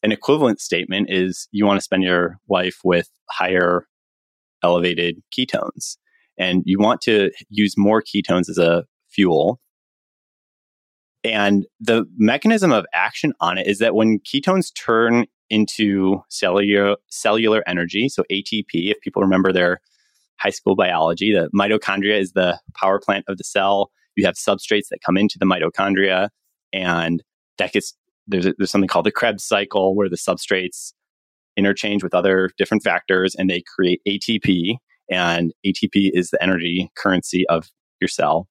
[0.03, 3.87] An equivalent statement is you want to spend your life with higher
[4.63, 5.97] elevated ketones.
[6.39, 9.61] And you want to use more ketones as a fuel.
[11.25, 17.63] And the mechanism of action on it is that when ketones turn into cellular cellular
[17.67, 19.81] energy, so ATP, if people remember their
[20.39, 24.89] high school biology, the mitochondria is the power plant of the cell you have substrates
[24.91, 26.29] that come into the mitochondria
[26.73, 27.23] and
[27.59, 27.95] that gets
[28.27, 30.93] there's, a, there's something called the Krebs cycle where the substrates
[31.57, 34.77] interchange with other different factors and they create ATP
[35.11, 38.49] and ATP is the energy currency of your cell.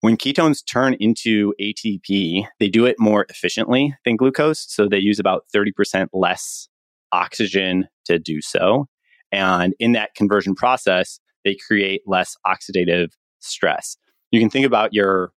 [0.00, 4.66] When ketones turn into ATP, they do it more efficiently than glucose.
[4.68, 6.68] So they use about 30% less
[7.12, 8.86] oxygen to do so.
[9.32, 13.96] And in that conversion process, they create less oxidative stress
[14.34, 15.32] you can think about your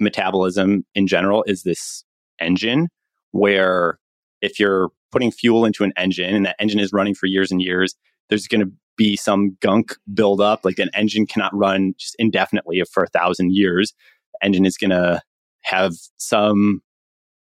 [0.00, 2.04] metabolism in general is this
[2.40, 2.88] engine
[3.32, 3.98] where
[4.40, 7.62] if you're putting fuel into an engine and that engine is running for years and
[7.62, 7.94] years,
[8.28, 10.64] there's going to be some gunk build up.
[10.64, 13.94] Like an engine cannot run just indefinitely for a thousand years.
[14.32, 15.20] The engine is going to
[15.62, 16.82] have some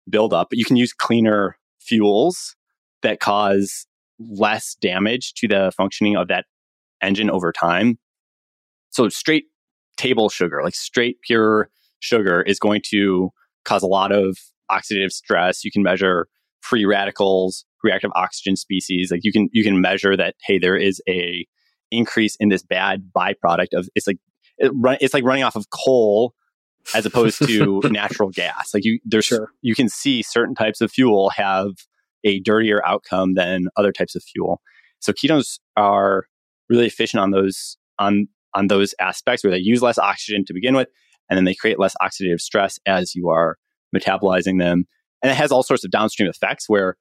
[0.08, 2.56] build up, but you can use cleaner fuels
[3.02, 3.86] that cause
[4.18, 6.44] less damage to the functioning of that
[7.02, 7.98] engine over time.
[8.90, 9.44] So straight
[10.00, 13.30] table sugar, like straight pure sugar, is going to
[13.64, 14.38] cause a lot of
[14.70, 15.64] oxidative stress.
[15.64, 16.26] You can measure
[16.60, 19.10] free radicals, reactive oxygen species.
[19.10, 20.34] Like you can you can measure that.
[20.44, 21.46] Hey, there is a
[21.90, 24.18] increase in this bad byproduct of it's like
[24.58, 26.34] it run, it's like running off of coal
[26.94, 28.72] as opposed to natural gas.
[28.72, 29.50] Like you there's sure.
[29.60, 31.72] you can see certain types of fuel have
[32.24, 34.60] a dirtier outcome than other types of fuel.
[35.00, 36.26] So ketones are
[36.68, 40.74] really efficient on those on on those aspects where they use less oxygen to begin
[40.74, 40.88] with,
[41.28, 43.56] and then they create less oxidative stress as you are
[43.94, 44.84] metabolizing them.
[45.22, 46.96] And it has all sorts of downstream effects where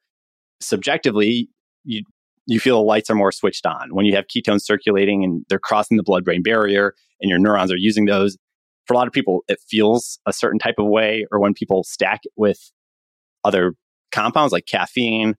[0.62, 1.50] subjectively
[1.84, 2.04] you
[2.46, 5.60] you feel the lights are more switched on when you have ketones circulating and they're
[5.60, 8.38] crossing the blood brain barrier and your neurons are using those.
[8.88, 11.84] For a lot of people, it feels a certain type of way, or when people
[11.84, 12.72] stack it with
[13.44, 13.74] other
[14.12, 15.36] compounds like caffeine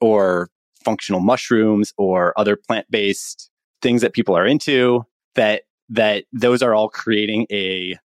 [0.00, 0.48] or
[0.82, 3.50] functional mushrooms or other plant based
[3.82, 5.02] things that people are into,
[5.34, 7.96] that that those are all creating a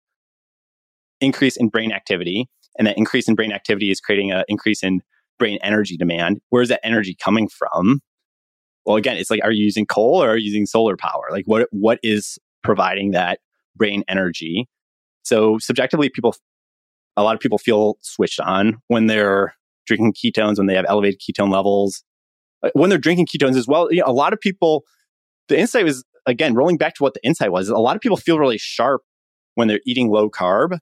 [1.20, 5.02] increase in brain activity and that increase in brain activity is creating an increase in
[5.38, 6.40] brain energy demand.
[6.50, 8.00] Where's that energy coming from?
[8.84, 11.28] Well again it's like are you using coal or are you using solar power?
[11.30, 13.40] Like what what is providing that
[13.76, 14.68] brain energy?
[15.22, 16.34] So subjectively people
[17.16, 19.54] a lot of people feel switched on when they're
[19.86, 22.04] drinking ketones when they have elevated ketone levels.
[22.74, 24.84] When they're drinking ketones as well you know, a lot of people
[25.48, 28.16] the insight was again, rolling back to what the insight was, a lot of people
[28.16, 29.02] feel really sharp
[29.54, 30.78] when they're eating low carb.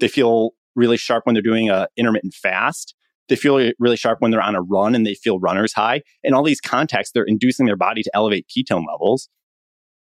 [0.00, 2.94] They feel really sharp when they're doing a intermittent fast.
[3.28, 6.02] They feel really sharp when they're on a run and they feel runner's high.
[6.22, 9.28] In all these contexts, they're inducing their body to elevate ketone levels.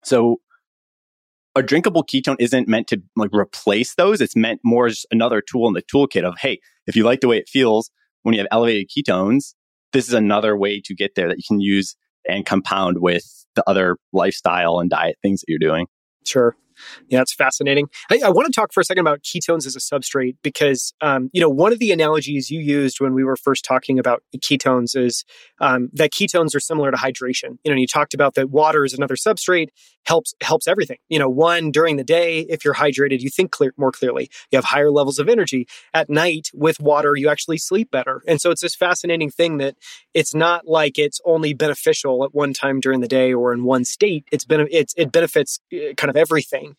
[0.05, 0.37] So
[1.55, 4.21] a drinkable ketone isn't meant to like replace those.
[4.21, 7.29] It's meant more as another tool in the toolkit of, hey, if you like the
[7.29, 7.91] way it feels
[8.23, 9.55] when you have elevated ketones,
[9.93, 11.97] this is another way to get there that you can use
[12.29, 15.87] and compound with the other lifestyle and diet things that you're doing.
[16.25, 16.57] Sure.
[17.09, 17.89] Yeah, it's fascinating.
[18.11, 21.31] I, I, want to talk for a second about ketones as a substrate because, um,
[21.33, 24.97] you know, one of the analogies you used when we were first talking about ketones
[24.97, 25.25] is
[25.61, 27.59] um, that ketones are similar to hydration.
[27.65, 29.69] You know, you talked about that water is another substrate
[30.05, 30.99] helps helps everything.
[31.09, 34.31] You know, one during the day, if you're hydrated, you think clear, more clearly.
[34.51, 35.67] You have higher levels of energy.
[35.95, 38.23] At night, with water, you actually sleep better.
[38.27, 39.77] And so it's this fascinating thing that
[40.15, 43.85] it's not like it's only beneficial at one time during the day or in one
[43.85, 44.25] state.
[44.33, 46.70] It's been it's, it benefits uh, kind of everything.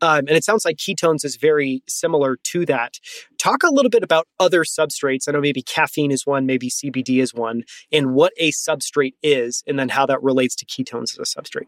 [0.00, 2.98] Um, and it sounds like ketones is very similar to that.
[3.38, 5.28] Talk a little bit about other substrates.
[5.28, 9.62] I know maybe caffeine is one, maybe CBD is one, and what a substrate is,
[9.66, 11.66] and then how that relates to ketones as a substrate.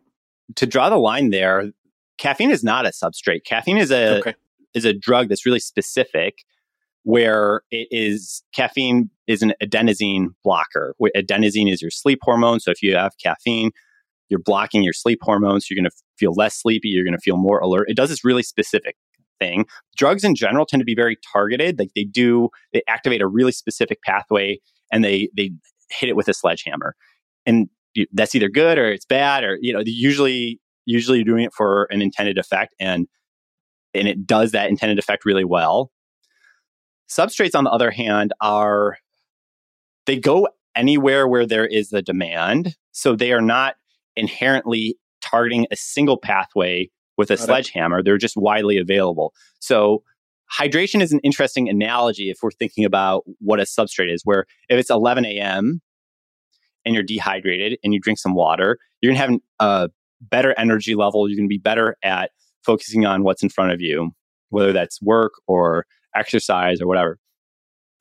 [0.56, 1.72] To draw the line there,
[2.18, 3.44] caffeine is not a substrate.
[3.44, 4.34] Caffeine is a okay.
[4.74, 6.44] is a drug that's really specific
[7.02, 10.94] where it is caffeine is an adenosine blocker.
[11.16, 12.60] Adenosine is your sleep hormone.
[12.60, 13.70] So if you have caffeine,
[14.30, 15.68] you're blocking your sleep hormones.
[15.68, 16.88] You're going to feel less sleepy.
[16.88, 17.90] You're going to feel more alert.
[17.90, 18.96] It does this really specific
[19.38, 19.66] thing.
[19.96, 21.78] Drugs in general tend to be very targeted.
[21.78, 24.60] Like they do, they activate a really specific pathway
[24.92, 25.50] and they, they
[25.90, 26.94] hit it with a sledgehammer.
[27.44, 27.68] And
[28.12, 31.88] that's either good or it's bad or, you know, usually, usually you're doing it for
[31.90, 33.08] an intended effect and,
[33.94, 35.90] and it does that intended effect really well.
[37.10, 38.96] Substrates, on the other hand, are,
[40.06, 42.76] they go anywhere where there is the demand.
[42.92, 43.74] So they are not
[44.16, 47.98] inherently targeting a single pathway with a Got sledgehammer.
[47.98, 48.04] It.
[48.04, 49.32] They're just widely available.
[49.60, 50.02] So
[50.52, 54.78] hydration is an interesting analogy if we're thinking about what a substrate is, where if
[54.78, 55.80] it's 11 a.m.
[56.84, 60.94] and you're dehydrated and you drink some water, you're going to have a better energy
[60.94, 61.28] level.
[61.28, 62.30] You're going to be better at
[62.64, 64.10] focusing on what's in front of you,
[64.48, 67.18] whether that's work or exercise or whatever.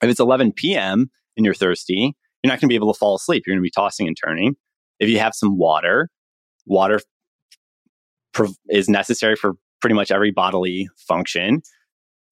[0.02, 1.10] If it's 11 p.m.
[1.36, 3.44] and you're thirsty, you're not going to be able to fall asleep.
[3.46, 4.56] You're going to be tossing and turning.
[5.00, 6.10] If you have some water,
[6.66, 7.00] water
[8.68, 11.62] is necessary for pretty much every bodily function.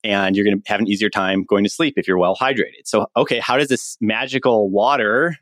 [0.04, 2.84] And you're going to have an easier time going to sleep if you're well hydrated.
[2.84, 5.36] So, okay, how does this magical water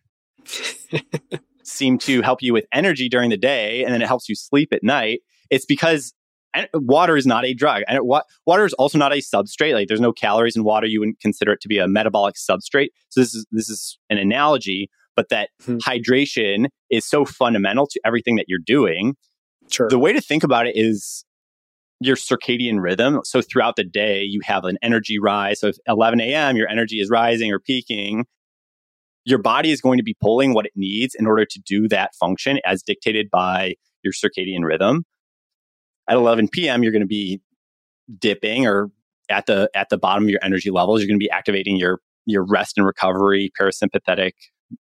[1.63, 4.73] seem to help you with energy during the day and then it helps you sleep
[4.73, 5.21] at night?
[5.51, 6.15] It's because
[6.55, 7.83] eh, water is not a drug.
[7.87, 8.01] And
[8.47, 9.75] water is also not a substrate.
[9.75, 10.87] Like there's no calories in water.
[10.87, 12.89] You wouldn't consider it to be a metabolic substrate.
[13.11, 18.01] So this is this is an analogy but that hmm hydration is so fundamental to
[18.05, 19.15] everything that you're doing.
[19.71, 19.89] Sure.
[19.89, 21.25] The way to think about it is
[22.01, 23.21] your circadian rhythm.
[23.25, 25.61] So throughout the day, you have an energy rise.
[25.61, 28.27] So if 11 a.m., your energy is rising or peaking,
[29.25, 32.15] your body is going to be pulling what it needs in order to do that
[32.15, 35.05] function as dictated by your circadian rhythm.
[36.09, 37.41] At 11 p.m., you're going to be
[38.19, 38.91] dipping or
[39.29, 41.01] at the at the bottom of your energy levels.
[41.01, 44.33] You're going to be activating your your rest and recovery parasympathetic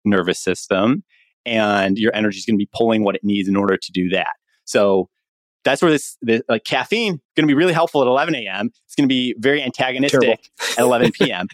[0.06, 1.04] nervous system
[1.46, 4.10] and your energy is going to be pulling what it needs in order to do
[4.10, 4.34] that.
[4.66, 5.10] So
[5.63, 8.70] that's where this, this like caffeine going to be really helpful at 11 a.m.
[8.86, 11.48] It's going to be very antagonistic at 11 p.m.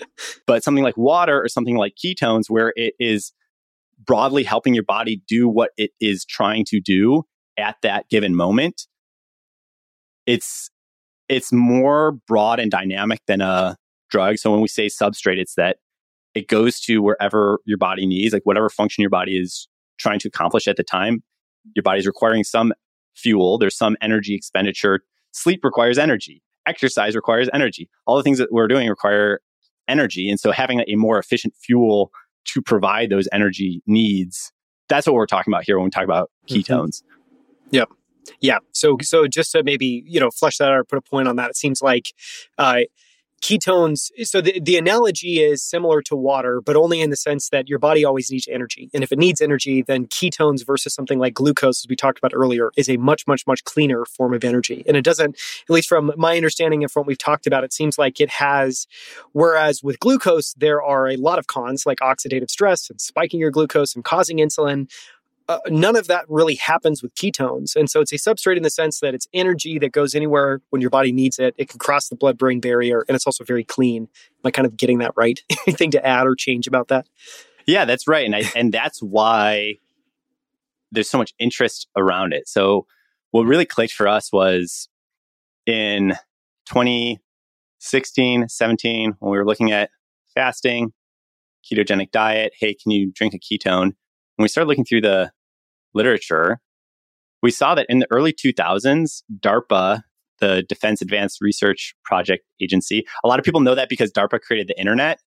[0.46, 3.34] but something like water or something like ketones, where it is
[4.06, 7.24] broadly helping your body do what it is trying to do
[7.58, 8.88] at that given moment,
[10.26, 10.70] it's
[11.30, 13.78] it's more broad and dynamic than a
[14.10, 14.38] drug.
[14.38, 15.78] So when we say substrate, it's that
[16.36, 19.68] it goes to wherever your body needs, like whatever function your body is
[19.98, 21.24] trying to accomplish at the time.
[21.76, 22.74] Your body's requiring some
[23.16, 25.02] fuel, there's some energy expenditure.
[25.32, 27.90] Sleep requires energy, exercise requires energy.
[28.06, 29.40] All the things that we're doing require
[29.88, 30.30] energy.
[30.30, 32.12] And so having a more efficient fuel
[32.46, 34.52] to provide those energy needs,
[34.90, 36.60] that's what we're talking about here when we talk about mm-hmm.
[36.60, 37.04] ketones.
[37.04, 37.76] Mm-hmm.
[37.76, 37.90] Yep.
[38.40, 38.60] Yeah.
[38.72, 41.36] So, so just to maybe, you know, flesh that out or put a point on
[41.38, 42.14] that, it seems like,
[42.58, 42.82] uh,
[43.44, 47.68] ketones so the, the analogy is similar to water but only in the sense that
[47.68, 48.90] your body always needs energy.
[48.94, 52.32] And if it needs energy then ketones versus something like glucose as we talked about
[52.34, 54.84] earlier is a much much much cleaner form of energy.
[54.88, 57.74] And it doesn't at least from my understanding and from what we've talked about it
[57.74, 58.88] seems like it has
[59.34, 63.52] whereas with glucose there are a lot of cons like oxidative stress and spiking your
[63.52, 64.90] glucose and causing insulin
[65.50, 67.76] uh, none of that really happens with ketones.
[67.76, 70.82] And so it's a substrate in the sense that it's energy that goes anywhere when
[70.82, 71.54] your body needs it.
[71.58, 74.04] It can cross the blood brain barrier and it's also very clean.
[74.04, 75.42] Am I kind of getting that right?
[75.68, 77.08] Anything to add or change about that?
[77.66, 78.26] Yeah, that's right.
[78.26, 79.80] And I, and that's why
[80.92, 82.48] there's so much interest around it.
[82.48, 82.86] So
[83.32, 84.88] what really clicked for us was
[85.66, 86.14] in
[86.68, 89.90] 2016, 17, when we were looking at
[90.34, 90.94] fasting,
[91.64, 92.54] ketogenic diet.
[92.58, 93.94] Hey, can you drink a ketone?
[94.36, 95.32] When we started looking through the
[95.94, 96.60] literature,
[97.42, 100.02] we saw that in the early 2000s, DARPA,
[100.40, 104.68] the Defense Advanced Research Project Agency, a lot of people know that because DARPA created
[104.68, 105.20] the internet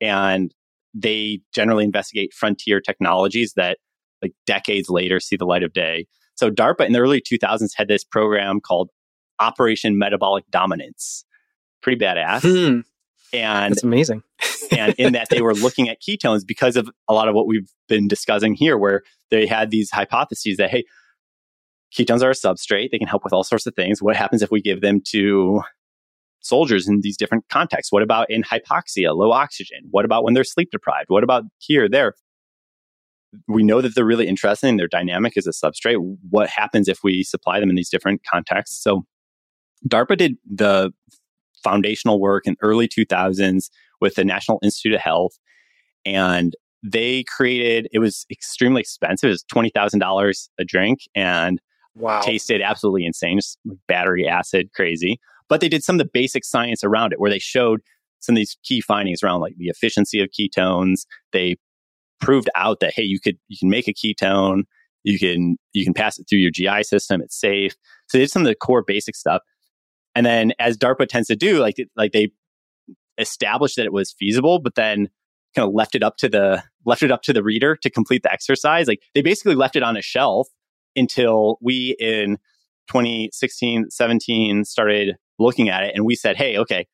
[0.00, 0.54] and
[0.94, 3.78] they generally investigate frontier technologies that
[4.22, 6.06] like decades later see the light of day.
[6.34, 8.90] So DARPA in the early 2000s had this program called
[9.38, 11.24] Operation Metabolic Dominance.
[11.82, 12.42] Pretty badass.
[12.42, 12.80] Hmm.
[13.32, 14.22] And That's amazing.
[14.70, 17.70] and in that they were looking at ketones because of a lot of what we've
[17.88, 20.84] been discussing here, where they had these hypotheses that, hey,
[21.96, 22.90] ketones are a substrate.
[22.90, 24.02] They can help with all sorts of things.
[24.02, 25.62] What happens if we give them to
[26.40, 27.92] soldiers in these different contexts?
[27.92, 29.80] What about in hypoxia, low oxygen?
[29.90, 31.08] What about when they're sleep deprived?
[31.08, 32.14] What about here, there?
[33.46, 34.76] We know that they're really interesting.
[34.76, 35.98] Their dynamic is a substrate.
[36.30, 38.82] What happens if we supply them in these different contexts?
[38.82, 39.04] So
[39.88, 40.92] DARPA did the
[41.62, 43.70] foundational work in early 2000s
[44.00, 45.38] with the National Institute of Health.
[46.04, 49.28] And they created it was extremely expensive.
[49.28, 51.60] It was $20000 a drink and
[51.94, 52.20] wow.
[52.20, 55.20] tasted absolutely insane just battery acid crazy.
[55.48, 57.80] But they did some of the basic science around it where they showed
[58.20, 61.06] some of these key findings around like the efficiency of ketones.
[61.32, 61.56] They
[62.20, 64.62] proved out that hey you could you can make a ketone.
[65.02, 67.20] You can you can pass it through your gi system.
[67.20, 67.72] It's safe.
[68.08, 69.42] So they did some of the core basic stuff
[70.14, 72.30] and then as DARPA tends to do, like like they
[73.18, 75.08] established that it was feasible, but then
[75.54, 78.22] kind of left it up to the left it up to the reader to complete
[78.22, 78.88] the exercise.
[78.88, 80.48] Like they basically left it on a shelf
[80.96, 82.38] until we in
[82.88, 86.86] 2016, 17 started looking at it and we said, hey, okay,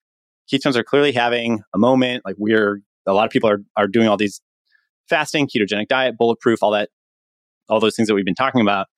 [0.52, 2.22] ketones are clearly having a moment.
[2.24, 4.40] Like we're a lot of people are are doing all these
[5.08, 6.90] fasting, ketogenic diet, bulletproof, all that,
[7.68, 8.88] all those things that we've been talking about.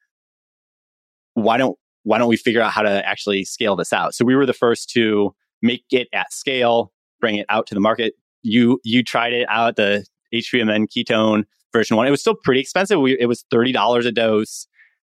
[1.34, 1.78] Why don't
[2.08, 4.14] why don't we figure out how to actually scale this out?
[4.14, 6.90] So we were the first to make it at scale,
[7.20, 8.14] bring it out to the market.
[8.40, 12.06] You you tried it out the HVMN ketone version one.
[12.06, 12.98] It was still pretty expensive.
[12.98, 14.66] We, it was thirty dollars a dose.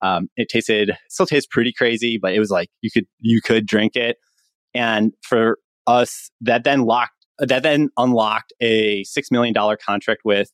[0.04, 3.66] Um, it tasted still tastes pretty crazy, but it was like you could you could
[3.66, 4.18] drink it.
[4.76, 10.52] And for us, that then locked that then unlocked a six million dollar contract with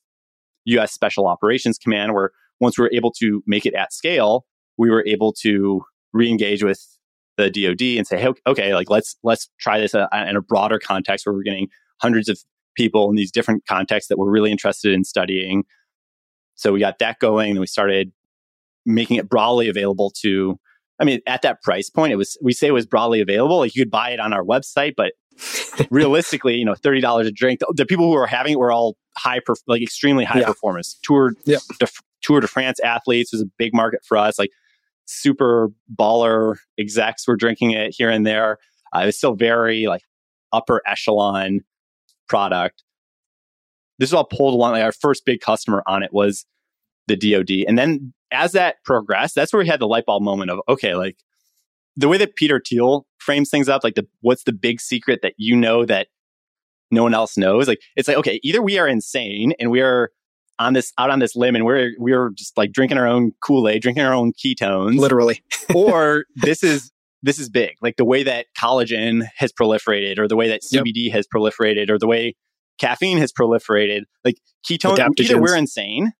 [0.65, 0.93] U.S.
[0.93, 4.45] Special Operations Command, where once we were able to make it at scale,
[4.78, 5.82] we were able to
[6.13, 6.86] re-engage with
[7.38, 10.80] the DoD and say, hey, okay, like let's let's try this uh, in a broader
[10.80, 11.69] context where we're getting
[12.02, 12.39] hundreds of
[12.76, 15.63] people in these different contexts that we're really interested in studying.
[16.56, 18.12] So we got that going, and we started
[18.86, 20.60] making it broadly available to.
[21.02, 23.60] I mean, at that price point, it was we say it was broadly available.
[23.60, 25.13] Like you could buy it on our website, but
[25.89, 27.62] realistically, you know, thirty dollars a drink.
[27.62, 30.48] The, the, people who were having it were all high, perf- like extremely high yeah.
[30.48, 31.00] performance.
[31.04, 31.62] Tour, yep.
[31.80, 31.88] de,
[32.22, 34.38] Tour de France athletes was a big market for us.
[34.38, 34.52] Like
[35.10, 38.58] super baller execs were drinking it here and there.
[38.95, 40.04] Uh, it was still very like
[40.54, 41.62] upper echelon
[42.28, 42.84] product.
[43.98, 44.74] This is all pulled along.
[44.74, 46.45] Like our first big customer on it was
[47.08, 50.52] the DoD, and then as that progressed, that's where we had the light bulb moment
[50.52, 51.17] of okay, like
[51.98, 55.34] the way that Peter Thiel frames things up, like the what's the big secret that
[55.38, 56.08] you know that
[56.91, 57.67] no one else knows?
[57.67, 60.12] Like it's like okay, either we are insane and we are
[60.60, 63.82] on this out on this limb and we're we're just like drinking our own Kool-Aid,
[63.82, 65.00] drinking our own ketones.
[65.00, 65.41] Literally.
[65.74, 66.91] or this is
[67.24, 67.76] this is big.
[67.82, 71.15] Like the way that collagen has proliferated or the way that CBD yep.
[71.15, 72.36] has proliferated or the way
[72.78, 74.04] caffeine has proliferated.
[74.24, 74.38] Like
[74.69, 76.13] ketones either we're insane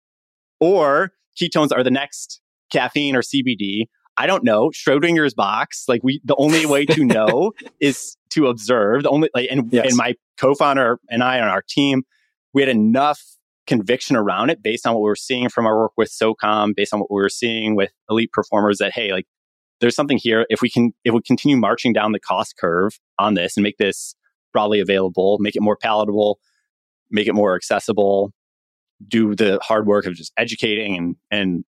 [0.60, 3.86] or ketones are the next caffeine or CBD.
[4.17, 4.69] I don't know.
[4.69, 5.86] Schrodinger's box.
[5.88, 9.04] Like we the only way to know is to observe.
[9.04, 9.88] The only like and, yes.
[9.88, 12.04] and my co-founder and I on our team,
[12.54, 13.21] we had enough
[13.69, 16.93] conviction around it based on what we were seeing from our work with SOCOM, based
[16.93, 19.25] on what we were seeing with elite performers that, hey, like
[19.79, 20.45] there's something here.
[20.49, 23.77] If we can, if we continue marching down the cost curve on this and make
[23.77, 24.15] this
[24.51, 26.39] broadly available, make it more palatable,
[27.12, 28.34] make it more accessible,
[29.08, 31.63] do the hard work of just educating and, and,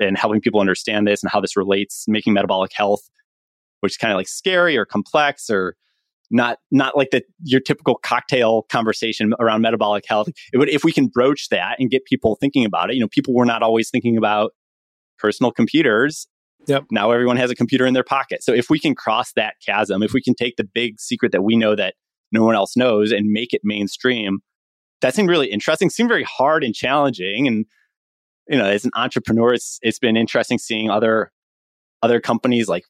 [0.00, 3.02] and helping people understand this and how this relates, making metabolic health,
[3.80, 5.76] which is kind of like scary or complex or
[6.32, 10.28] not not like the your typical cocktail conversation around metabolic health.
[10.54, 13.34] Would, if we can broach that and get people thinking about it, you know, people
[13.34, 14.52] were not always thinking about
[15.18, 16.26] personal computers.
[16.66, 16.86] Yep.
[16.90, 18.42] Now everyone has a computer in their pocket.
[18.42, 21.42] So if we can cross that chasm, if we can take the big secret that
[21.42, 21.94] we know that
[22.30, 24.38] no one else knows and make it mainstream,
[25.00, 25.90] that seemed really interesting.
[25.90, 27.46] Seemed very hard and challenging.
[27.46, 27.66] And
[28.48, 31.30] you know, as an entrepreneur, it's it's been interesting seeing other
[32.02, 32.84] other companies like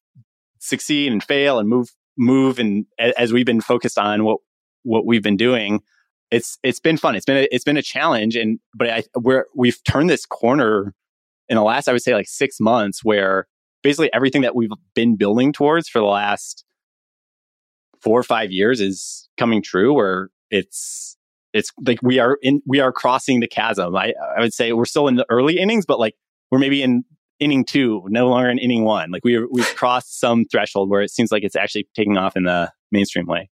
[0.59, 4.38] succeed and fail and move move and as we've been focused on what
[4.82, 5.80] what we've been doing
[6.30, 9.46] it's it's been fun it's been a, it's been a challenge and but I we're
[9.54, 10.94] we've turned this corner
[11.48, 13.46] in the last I would say like 6 months where
[13.82, 16.64] basically everything that we've been building towards for the last
[18.00, 21.16] four or five years is coming true where it's
[21.52, 23.94] it's like we are in we are crossing the chasm.
[23.94, 26.14] I I would say we're still in the early innings, but like
[26.50, 27.04] we're maybe in
[27.43, 29.11] inning two, no longer in inning one.
[29.11, 32.45] Like we we've crossed some threshold where it seems like it's actually taking off in
[32.45, 33.51] the mainstream way.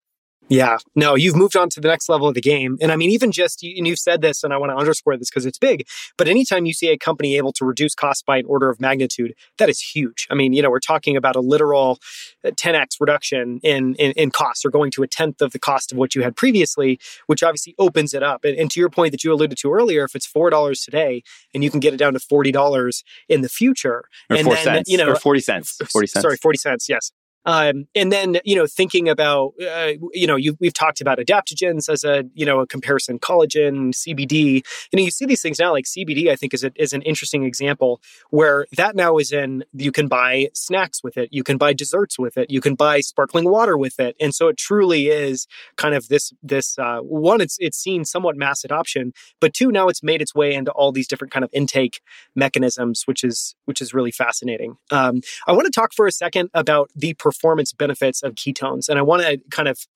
[0.48, 2.78] Yeah, no, you've moved on to the next level of the game.
[2.80, 5.28] And I mean, even just, and you've said this, and I want to underscore this
[5.28, 5.86] because it's big,
[6.16, 9.34] but anytime you see a company able to reduce costs by an order of magnitude,
[9.58, 10.28] that is huge.
[10.30, 11.98] I mean, you know, we're talking about a literal
[12.44, 15.90] 10x uh, reduction in, in, in costs or going to a tenth of the cost
[15.90, 18.44] of what you had previously, which obviously opens it up.
[18.44, 21.22] And, and to your point that you alluded to earlier, if it's $4 today
[21.54, 24.90] and you can get it down to $40 in the future, or and then, cents,
[24.90, 26.22] you know, or 40 cents, 40 cents.
[26.22, 27.10] Sorry, 40 cents, yes.
[27.46, 31.88] Um, and then, you know, thinking about, uh, you know, you, we've talked about adaptogens
[31.88, 34.66] as a, you know, a comparison, collagen, CBD.
[34.92, 37.02] You know, you see these things now, like CBD, I think is, a, is an
[37.02, 41.56] interesting example where that now is in, you can buy snacks with it, you can
[41.56, 44.16] buy desserts with it, you can buy sparkling water with it.
[44.20, 48.36] And so it truly is kind of this, this, uh, one, it's, it's seen somewhat
[48.36, 51.50] mass adoption, but two, now it's made its way into all these different kind of
[51.52, 52.00] intake
[52.34, 54.76] mechanisms, which is, which is really fascinating.
[54.90, 58.88] Um, I want to talk for a second about the performance benefits of ketones.
[58.88, 59.86] And I want to kind of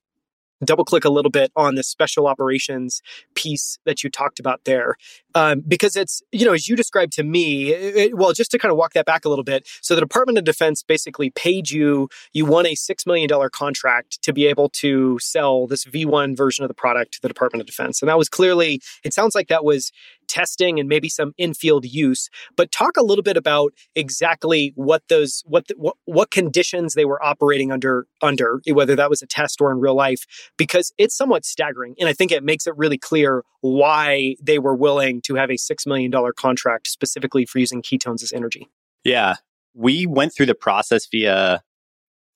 [0.62, 3.00] double click a little bit on the special operations
[3.34, 4.96] piece that you talked about there
[5.34, 8.70] um, because it's you know as you described to me it, well just to kind
[8.70, 12.08] of walk that back a little bit so the department of defense basically paid you
[12.32, 16.68] you won a $6 million contract to be able to sell this v1 version of
[16.68, 19.64] the product to the department of defense and that was clearly it sounds like that
[19.64, 19.90] was
[20.30, 25.42] testing and maybe some in-field use but talk a little bit about exactly what those
[25.44, 29.60] what the, what, what conditions they were operating under under whether that was a test
[29.60, 30.24] or in real life
[30.56, 34.74] because it's somewhat staggering and i think it makes it really clear why they were
[34.74, 38.68] willing to have a $6 million contract specifically for using ketones as energy
[39.02, 39.34] yeah
[39.74, 41.62] we went through the process via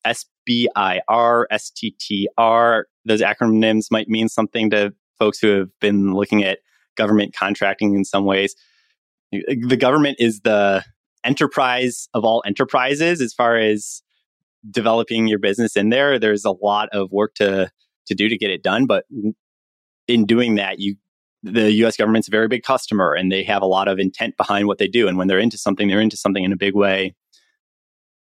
[0.05, 2.83] SBIR, STTR.
[3.07, 6.59] Those acronyms might mean something to folks who have been looking at
[6.97, 8.55] government contracting in some ways.
[9.33, 10.85] The government is the
[11.25, 14.03] enterprise of all enterprises as far as
[14.71, 16.19] developing your business in there.
[16.19, 17.71] There's a lot of work to
[18.07, 19.05] to do to get it done, but
[20.07, 20.97] in doing that, you
[21.43, 24.67] the US government's a very big customer and they have a lot of intent behind
[24.67, 25.09] what they do.
[25.09, 27.15] And when they're into something, they're into something in a big way.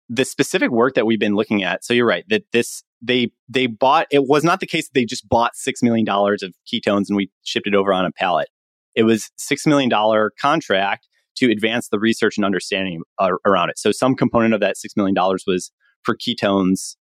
[0.10, 3.68] The specific work that we've been looking at, so you're right, that this they they
[3.68, 7.06] bought it was not the case that they just bought six million dollars of ketones
[7.08, 8.50] and we shipped it over on a pallet.
[8.96, 9.90] It was $6 million
[10.40, 13.80] contract to advance the research and understanding uh, around it.
[13.80, 15.16] So some component of that $6 million
[15.48, 15.72] was
[16.04, 16.96] for ketones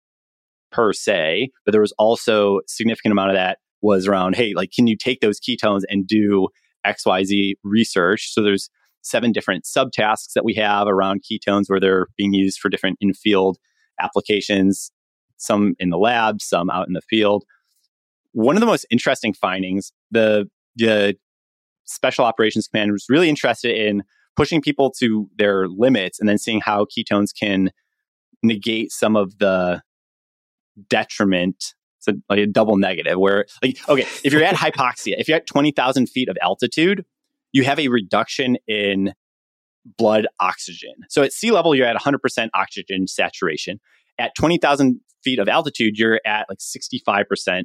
[0.71, 4.87] per se, but there was also significant amount of that was around, hey, like, can
[4.87, 6.49] you take those ketones and do
[6.85, 8.33] XYZ research?
[8.33, 8.69] So there's
[9.01, 13.57] seven different subtasks that we have around ketones where they're being used for different in-field
[14.01, 14.91] applications,
[15.37, 17.45] some in the lab, some out in the field.
[18.33, 21.15] One of the most interesting findings, the the
[21.87, 24.03] Special Operations Command was really interested in
[24.35, 27.71] pushing people to their limits and then seeing how ketones can
[28.43, 29.81] negate some of the
[30.89, 31.73] detriment.
[31.99, 35.37] It's a, like a double negative where, like, okay, if you're at hypoxia, if you're
[35.37, 37.03] at 20,000 feet of altitude,
[37.51, 39.13] you have a reduction in
[39.97, 40.93] blood oxygen.
[41.09, 43.79] So at sea level, you're at 100% oxygen saturation.
[44.19, 47.63] At 20,000 feet of altitude, you're at like 65%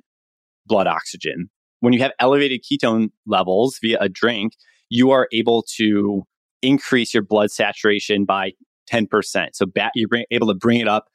[0.67, 1.51] blood oxygen
[1.83, 4.53] when you have elevated ketone levels via a drink,
[4.89, 6.23] you are able to
[6.63, 8.53] increase your blood saturation by
[8.89, 9.49] 10%.
[9.53, 11.09] So bat, you're able to bring it up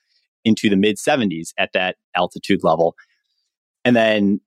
[0.44, 2.96] into the mid 70s at that altitude level.
[3.86, 4.42] And then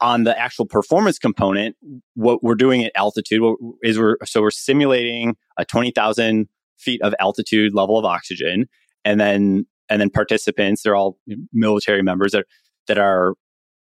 [0.00, 1.74] on the actual performance component,
[2.14, 3.42] what we're doing at altitude
[3.82, 6.48] is we're so we're simulating a 20,000
[6.78, 8.66] feet of altitude level of oxygen,
[9.04, 11.18] and then and then participants, they're all
[11.52, 12.46] military members that
[12.86, 13.34] that are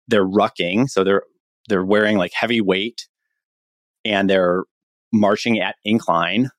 [0.07, 1.22] they're rucking, so they're
[1.69, 3.07] they're wearing like heavy weight
[4.05, 4.65] and they're
[5.13, 6.51] marching at incline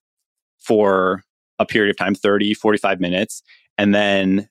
[0.59, 1.23] for
[1.59, 3.43] a period of time 30 45 minutes
[3.77, 4.47] and then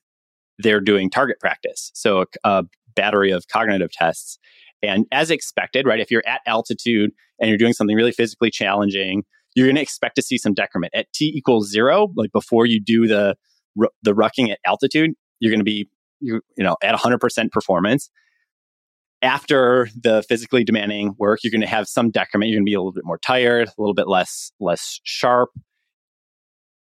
[0.59, 1.91] they're doing target practice.
[1.93, 2.63] So a, a,
[2.95, 4.37] battery of cognitive tests.
[4.83, 9.23] And as expected right if you're at altitude and you're doing something really physically challenging
[9.55, 10.93] you're going to expect to see some decrement.
[10.95, 13.35] At t equals zero like before you do the
[13.75, 15.89] the rucking at altitude you're going to be
[16.19, 18.11] you, you know at 100% performance
[19.23, 22.49] after the physically demanding work, you're going to have some decrement.
[22.49, 25.49] You're going to be a little bit more tired, a little bit less less sharp.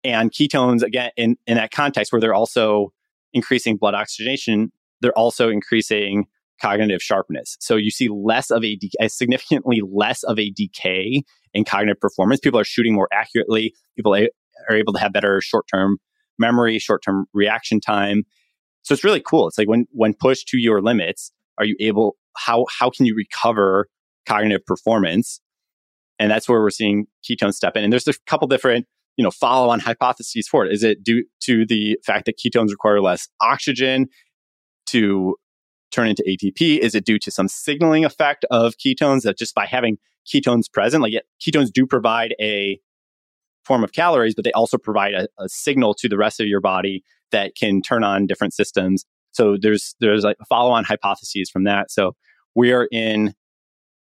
[0.05, 2.93] And ketones, again, in, in that context where they're also
[3.35, 4.71] increasing blood oxygenation,
[5.01, 6.27] they're also increasing
[6.63, 7.57] cognitive sharpness.
[7.61, 12.41] So you see less of a, a significantly less of a decay in cognitive performance.
[12.41, 13.75] People are shooting more accurately.
[13.97, 15.99] People are able to have better short term
[16.39, 18.23] memory, short term reaction time.
[18.83, 19.49] So it's really cool.
[19.49, 23.15] It's like when when pushed to your limits, are you able how how can you
[23.15, 23.89] recover
[24.27, 25.41] cognitive performance?
[26.19, 27.85] And that's where we're seeing ketones step in.
[27.85, 28.87] And there's a couple different,
[29.17, 30.73] you know, follow-on hypotheses for it.
[30.73, 34.09] Is it due to the fact that ketones require less oxygen
[34.87, 35.37] to
[35.93, 36.79] turn into ATP?
[36.79, 41.03] Is it due to some signaling effect of ketones that just by having ketones present,
[41.03, 42.79] like ketones do provide a
[43.65, 46.61] form of calories, but they also provide a, a signal to the rest of your
[46.61, 49.05] body that can turn on different systems.
[49.33, 51.91] So there's there's like follow-on hypotheses from that.
[51.91, 52.17] So
[52.55, 53.35] we are in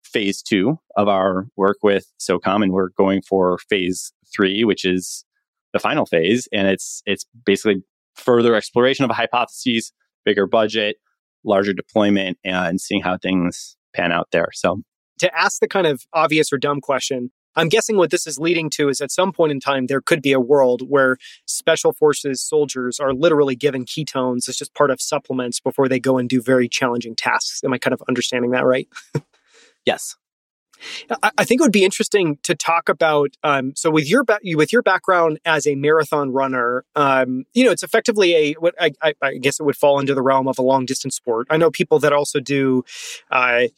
[0.04, 5.24] phase two of our work with SOCOM, and we're going for phase three, which is
[5.72, 7.82] the final phase, and it's it's basically
[8.14, 9.92] further exploration of hypotheses,
[10.24, 10.96] bigger budget,
[11.44, 14.48] larger deployment, and seeing how things pan out there.
[14.52, 14.82] So
[15.18, 18.70] to ask the kind of obvious or dumb question, I'm guessing what this is leading
[18.70, 22.42] to is at some point in time, there could be a world where special forces
[22.42, 26.40] soldiers are literally given ketones as just part of supplements before they go and do
[26.40, 27.62] very challenging tasks.
[27.64, 28.88] Am I kind of understanding that right?
[29.86, 30.16] yes.
[31.22, 33.30] I think it would be interesting to talk about.
[33.42, 37.70] Um, so, with your ba- with your background as a marathon runner, um, you know,
[37.70, 40.58] it's effectively a what I, I, I, guess it would fall into the realm of
[40.58, 41.46] a long distance sport.
[41.50, 42.84] I know people that also do.
[43.30, 43.68] Uh,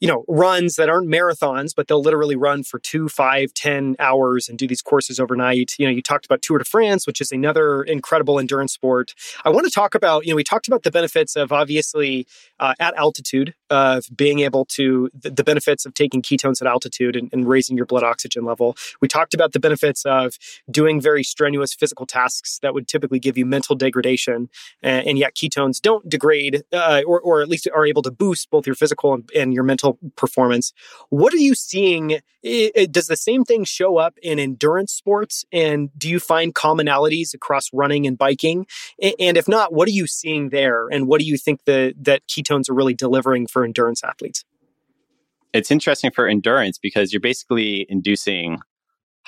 [0.00, 4.48] you know, runs that aren't marathons, but they'll literally run for two, five, ten hours
[4.48, 5.74] and do these courses overnight.
[5.78, 9.14] You know, you talked about Tour de France, which is another incredible endurance sport.
[9.44, 12.26] I want to talk about, you know, we talked about the benefits of obviously
[12.58, 17.16] uh, at altitude of being able to, the, the benefits of taking ketones at altitude
[17.16, 18.76] and, and, raising your blood oxygen level.
[19.00, 20.36] We talked about the benefits of
[20.70, 24.48] doing very strenuous physical tasks that would typically give you mental degradation.
[24.82, 28.50] And, and yet ketones don't degrade, uh, or, or at least are able to boost
[28.50, 30.72] both your physical and, and your mental performance.
[31.08, 32.10] What are you seeing?
[32.42, 35.44] It, it, does the same thing show up in endurance sports?
[35.52, 38.66] And do you find commonalities across running and biking?
[39.00, 40.88] And if not, what are you seeing there?
[40.88, 44.44] And what do you think the, that ketones are really delivering for endurance athletes?
[45.52, 48.58] It's interesting for endurance because you're basically inducing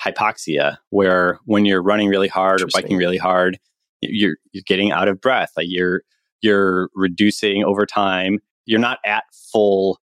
[0.03, 3.59] hypoxia, where when you're running really hard or biking really hard,
[4.01, 5.51] you're you're getting out of breath.
[5.57, 6.03] Like you're
[6.41, 8.39] you're reducing over time.
[8.65, 9.99] You're not at full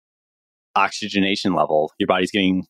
[0.74, 1.92] oxygenation level.
[1.98, 2.66] Your body's getting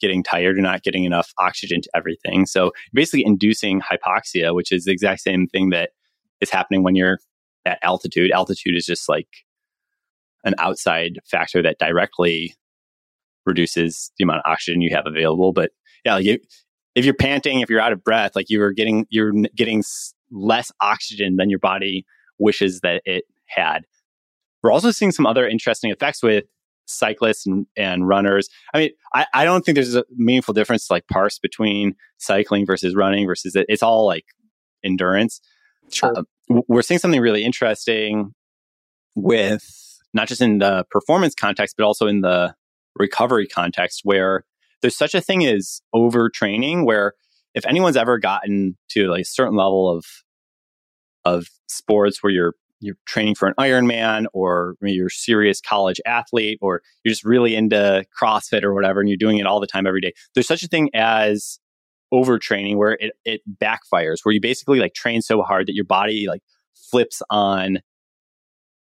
[0.00, 0.56] getting tired.
[0.56, 2.44] You're not getting enough oxygen to everything.
[2.44, 5.90] So basically inducing hypoxia, which is the exact same thing that
[6.40, 7.18] is happening when you're
[7.64, 8.32] at altitude.
[8.32, 9.28] Altitude is just like
[10.44, 12.54] an outside factor that directly
[13.46, 15.52] reduces the amount of oxygen you have available.
[15.52, 15.70] But
[16.04, 16.42] yeah, like
[16.94, 19.82] if you're panting, if you're out of breath, like you're getting you're getting
[20.30, 22.04] less oxygen than your body
[22.38, 23.80] wishes that it had.
[24.62, 26.44] We're also seeing some other interesting effects with
[26.86, 28.48] cyclists and, and runners.
[28.74, 32.94] I mean, I, I don't think there's a meaningful difference like parse between cycling versus
[32.94, 33.66] running versus it.
[33.68, 34.24] It's all like
[34.84, 35.40] endurance.
[35.90, 36.12] Sure.
[36.16, 36.22] Uh,
[36.68, 38.34] we're seeing something really interesting
[39.14, 42.54] with not just in the performance context, but also in the
[42.96, 44.44] recovery context where
[44.80, 47.14] there's such a thing as overtraining where
[47.54, 50.04] if anyone's ever gotten to like a certain level of
[51.24, 56.58] of sports where you're you're training for an Ironman or you're a serious college athlete
[56.60, 59.86] or you're just really into CrossFit or whatever and you're doing it all the time
[59.86, 60.12] every day.
[60.34, 61.60] There's such a thing as
[62.12, 66.26] overtraining where it, it backfires, where you basically like train so hard that your body
[66.28, 66.42] like
[66.74, 67.78] flips on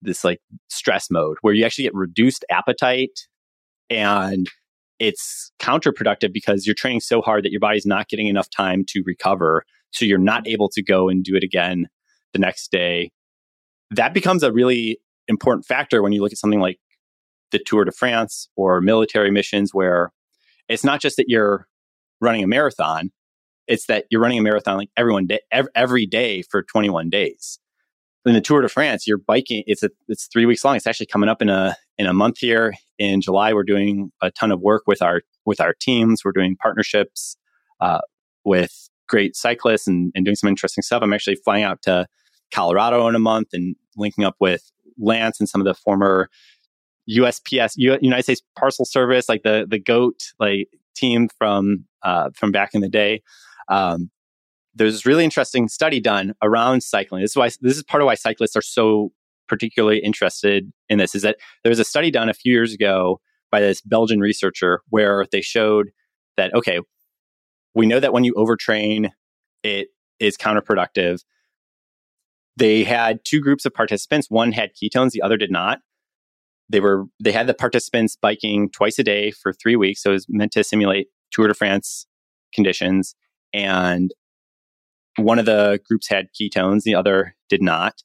[0.08, 0.40] this like
[0.70, 3.28] stress mode where you actually get reduced appetite
[3.90, 4.50] and
[5.00, 9.04] it's counterproductive because you're training so hard that your body's not getting enough time to
[9.06, 9.64] recover.
[9.92, 11.88] So you're not able to go and do it again
[12.34, 13.12] the next day
[13.92, 16.80] that becomes a really important factor when you look at something like
[17.52, 20.12] the Tour de France or military missions, where
[20.68, 21.68] it's not just that you're
[22.20, 23.12] running a marathon,
[23.68, 25.40] it's that you're running a marathon like everyone day,
[25.76, 27.60] every day for 21 days.
[28.28, 29.64] In the Tour de France, you're biking.
[29.68, 30.76] It's a, it's three weeks long.
[30.76, 33.54] It's actually coming up in a in a month here in July.
[33.54, 36.24] We're doing a ton of work with our with our teams.
[36.26, 37.38] We're doing partnerships
[37.80, 38.02] uh,
[38.44, 41.02] with great cyclists and, and doing some interesting stuff.
[41.02, 42.06] I'm actually flying out to
[42.54, 46.30] Colorado in a month and linking up with Lance and some of the former
[47.10, 50.68] USPS United States Parcel Service, like the the GOAT like
[50.98, 53.22] team from uh, from back in the day.
[53.70, 54.10] Um,
[54.78, 57.22] there's this really interesting study done around cycling.
[57.22, 59.12] This is why this is part of why cyclists are so
[59.48, 61.16] particularly interested in this.
[61.16, 63.20] Is that there was a study done a few years ago
[63.52, 65.90] by this Belgian researcher where they showed
[66.38, 66.80] that okay,
[67.74, 69.12] we know that when you overtrain,
[69.64, 69.88] it
[70.20, 71.20] is counterproductive
[72.58, 74.30] they had two groups of participants.
[74.30, 75.80] One had ketones, the other did not.
[76.70, 80.02] They were they had the participants biking twice a day for three weeks.
[80.02, 82.08] So it was meant to simulate Tour de France
[82.54, 83.16] conditions.
[83.54, 84.12] And
[85.18, 88.02] one of the groups had ketones, the other did not.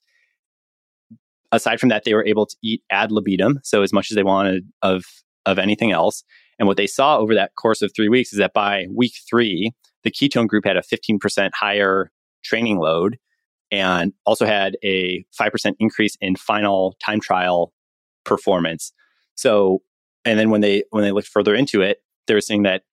[1.51, 4.23] aside from that, they were able to eat ad libitum, so as much as they
[4.23, 5.05] wanted of
[5.45, 6.23] of anything else.
[6.57, 9.71] And what they saw over that course of three weeks is that by week three,
[10.03, 12.11] the ketone group had a 15% higher
[12.43, 13.17] training load
[13.71, 17.73] and also had a 5% increase in final time trial
[18.23, 18.93] performance.
[19.35, 19.81] So,
[20.25, 21.97] and then when they when they looked further into it,
[22.27, 22.83] they were saying that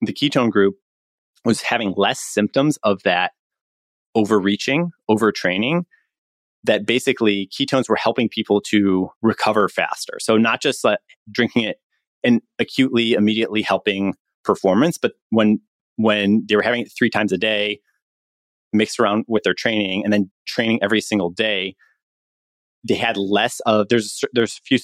[0.00, 0.76] the ketone group
[1.44, 3.32] was having less symptoms of that
[4.14, 5.84] overreaching, overtraining,
[6.64, 10.18] that basically ketones were helping people to recover faster.
[10.20, 10.98] So not just like
[11.30, 11.78] drinking it
[12.22, 15.60] and acutely immediately helping performance, but when
[15.96, 17.80] when they were having it three times a day,
[18.72, 21.76] mixed around with their training, and then training every single day,
[22.86, 24.78] they had less of there's there's a few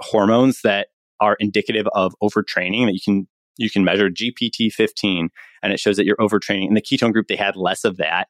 [0.00, 0.88] hormones that
[1.20, 5.30] are indicative of overtraining that you can you can measure GDF 15
[5.62, 6.68] and it shows that you're overtraining.
[6.68, 8.28] In the ketone group, they had less of that.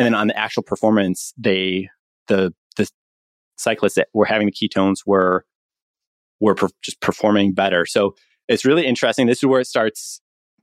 [0.00, 1.90] And then on the actual performance, they
[2.26, 2.88] the the
[3.58, 5.44] cyclists that were having the ketones were
[6.40, 7.84] were per- just performing better.
[7.84, 8.14] So
[8.48, 9.26] it's really interesting.
[9.26, 10.22] This is where it starts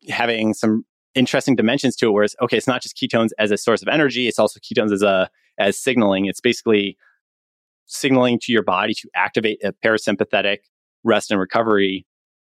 [0.09, 2.11] having some interesting dimensions to it.
[2.13, 4.91] Where it's okay, it's not just ketones as a source of energy; it's also ketones
[4.91, 5.29] as a
[5.59, 6.25] as signaling.
[6.25, 6.97] It's basically
[7.85, 10.61] signaling to your body to activate a parasympathetic
[11.03, 12.07] rest and recovery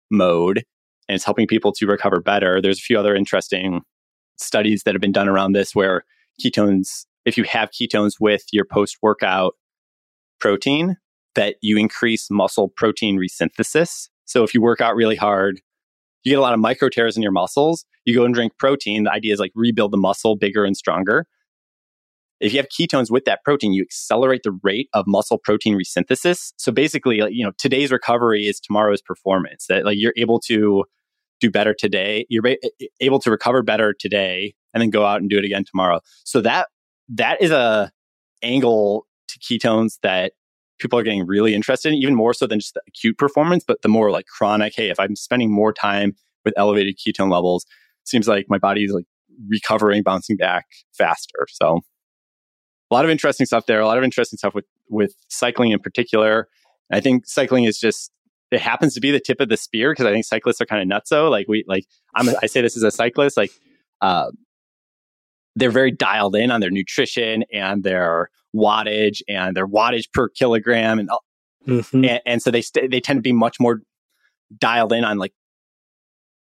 [0.09, 0.63] mode,
[1.07, 2.63] and it's helping people to recover better.
[2.63, 3.81] There's a few other interesting
[4.37, 6.03] studies that have been done around this where
[6.43, 9.53] ketones if you have ketones with your post workout
[10.39, 10.97] protein,
[11.35, 14.09] that you increase muscle protein resynthesis.
[14.25, 15.61] So if you work out really hard,
[16.23, 17.85] you get a lot of micro tears in your muscles.
[18.05, 19.03] You go and drink protein.
[19.03, 21.25] The idea is like rebuild the muscle bigger and stronger.
[22.39, 26.53] If you have ketones with that protein, you accelerate the rate of muscle protein resynthesis.
[26.57, 29.65] So basically, like, you know, today's recovery is tomorrow's performance.
[29.67, 30.85] That like you're able to
[31.41, 32.25] do better today.
[32.29, 32.55] You're
[33.01, 35.99] able to recover better today and then go out and do it again tomorrow.
[36.23, 36.67] So that
[37.09, 37.91] that is a
[38.41, 40.33] angle to ketones that
[40.79, 43.81] people are getting really interested in, even more so than just the acute performance, but
[43.81, 44.73] the more like chronic.
[44.75, 46.13] Hey, if I'm spending more time
[46.45, 47.65] with elevated ketone levels,
[48.05, 49.05] seems like my body is like
[49.47, 51.47] recovering, bouncing back faster.
[51.49, 51.81] So
[52.89, 53.79] a lot of interesting stuff there.
[53.79, 56.47] A lot of interesting stuff with with cycling in particular.
[56.91, 58.11] I think cycling is just
[58.51, 60.91] it happens to be the tip of the spear because I think cyclists are kind
[60.91, 61.29] of nutso.
[61.29, 63.37] Like we like I'm a, I say this as a cyclist.
[63.37, 63.51] Like
[64.01, 64.31] uh,
[65.55, 70.99] they're very dialed in on their nutrition and their wattage and their wattage per kilogram
[70.99, 71.09] and
[71.67, 72.05] mm-hmm.
[72.05, 73.81] and, and, so they st- they tend to be much more
[74.57, 75.33] dialed in on like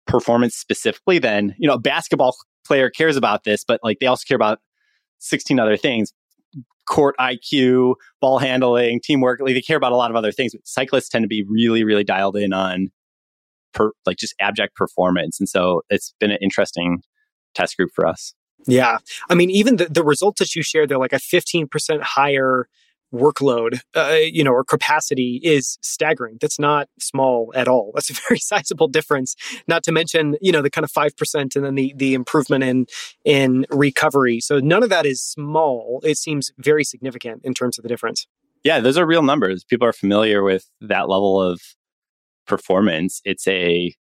[0.07, 2.37] performance specifically than you know a basketball
[2.67, 4.59] player cares about this but like they also care about
[5.19, 6.13] 16 other things
[6.89, 9.41] court IQ, ball handling, teamwork.
[9.41, 10.53] Like they care about a lot of other things.
[10.53, 12.91] But cyclists tend to be really, really dialed in on
[13.75, 15.39] per, like just abject performance.
[15.39, 17.03] And so it's been an interesting
[17.55, 18.35] test group for us.
[18.67, 18.99] Yeah.
[19.31, 22.69] I mean, even the, the results that you shared, they're like a 15% higher
[23.13, 26.37] workload, uh, you know, or capacity is staggering.
[26.41, 27.93] That's not small at all.
[27.95, 29.35] That's a very sizable difference.
[29.67, 32.87] Not to mention, you know, the kind of 5% and then the, the improvement in,
[33.25, 34.41] in recovery.
[34.41, 36.01] So none of that is small.
[36.05, 38.27] It seems very significant in terms of the difference.
[38.65, 39.65] Yeah, those are real numbers.
[39.65, 41.61] People are familiar with that level of
[42.47, 43.21] performance.
[43.25, 43.95] It's a,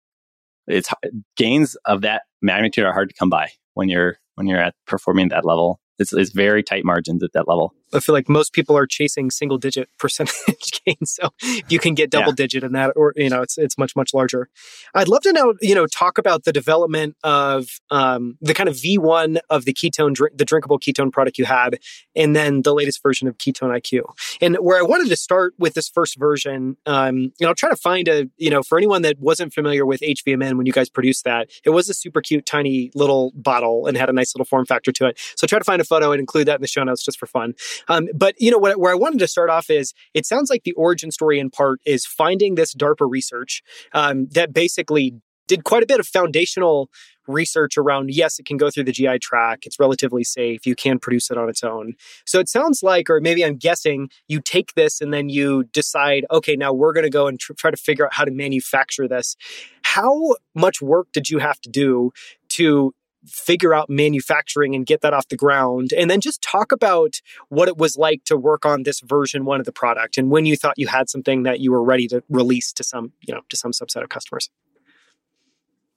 [0.66, 0.90] it's
[1.36, 5.28] gains of that magnitude are hard to come by when you're when you're at performing
[5.28, 5.80] that level.
[5.98, 7.74] It's, it's very tight margins at that level.
[7.92, 11.12] I feel like most people are chasing single digit percentage gains.
[11.12, 12.36] So if you can get double yeah.
[12.36, 14.48] digit in that, or you know, it's it's much much larger.
[14.94, 18.80] I'd love to know, you know, talk about the development of um, the kind of
[18.80, 21.78] V one of the ketone, drink, the drinkable ketone product you had,
[22.14, 24.02] and then the latest version of Ketone IQ.
[24.40, 27.70] And where I wanted to start with this first version, um, you know, I'll try
[27.70, 30.88] to find a, you know, for anyone that wasn't familiar with HVMN when you guys
[30.88, 34.44] produced that, it was a super cute tiny little bottle and had a nice little
[34.44, 35.18] form factor to it.
[35.36, 37.26] So try to find a photo and include that in the show notes just for
[37.26, 37.54] fun.
[37.88, 40.64] Um, but you know what, where I wanted to start off is it sounds like
[40.64, 43.62] the origin story in part is finding this DARPA research
[43.92, 45.14] um, that basically
[45.46, 46.90] did quite a bit of foundational
[47.26, 50.98] research around yes it can go through the gi tract it's relatively safe you can
[50.98, 51.94] produce it on its own.
[52.24, 56.24] So it sounds like or maybe i'm guessing you take this and then you decide
[56.30, 59.08] okay now we're going to go and tr- try to figure out how to manufacture
[59.08, 59.36] this.
[59.82, 62.12] How much work did you have to do
[62.50, 62.94] to
[63.26, 67.68] figure out manufacturing and get that off the ground and then just talk about what
[67.68, 70.56] it was like to work on this version one of the product and when you
[70.56, 73.56] thought you had something that you were ready to release to some you know to
[73.56, 74.50] some subset of customers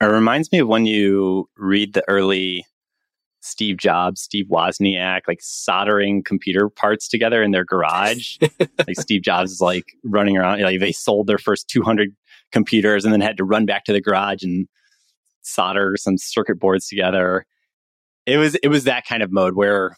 [0.01, 2.65] it reminds me of when you read the early
[3.41, 8.37] Steve Jobs, Steve Wozniak, like soldering computer parts together in their garage.
[8.59, 12.15] like Steve Jobs is like running around, like they sold their first 200
[12.51, 14.67] computers and then had to run back to the garage and
[15.41, 17.45] solder some circuit boards together.
[18.25, 19.95] It was it was that kind of mode where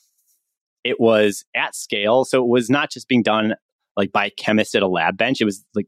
[0.83, 2.25] it was at scale.
[2.25, 3.55] So it was not just being done
[3.95, 5.39] like by a chemist at a lab bench.
[5.39, 5.87] It was like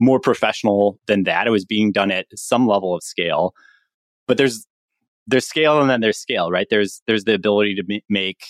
[0.00, 1.46] more professional than that.
[1.46, 3.54] It was being done at some level of scale.
[4.26, 4.66] But there's
[5.26, 6.66] there's scale and then there's scale, right?
[6.70, 8.44] There's there's the ability to make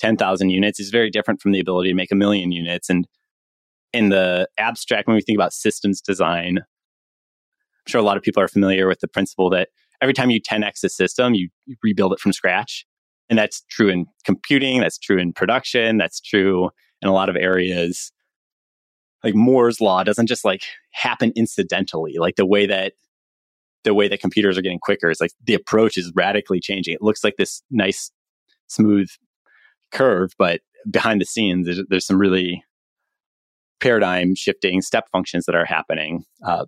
[0.00, 3.06] 10,000 units is very different from the ability to make a million units and
[3.92, 8.42] in the abstract when we think about systems design I'm sure a lot of people
[8.42, 9.68] are familiar with the principle that
[10.04, 12.86] every time you 10x a system you, you rebuild it from scratch
[13.28, 16.70] and that's true in computing that's true in production that's true
[17.02, 18.12] in a lot of areas
[19.24, 22.14] like Moore's law doesn't just like happen incidentally.
[22.18, 22.92] Like the way that
[23.82, 26.94] the way that computers are getting quicker is like the approach is radically changing.
[26.94, 28.10] It looks like this nice,
[28.66, 29.08] smooth
[29.92, 32.62] curve, but behind the scenes, there's, there's some really
[33.80, 36.24] paradigm shifting step functions that are happening.
[36.46, 36.64] Uh,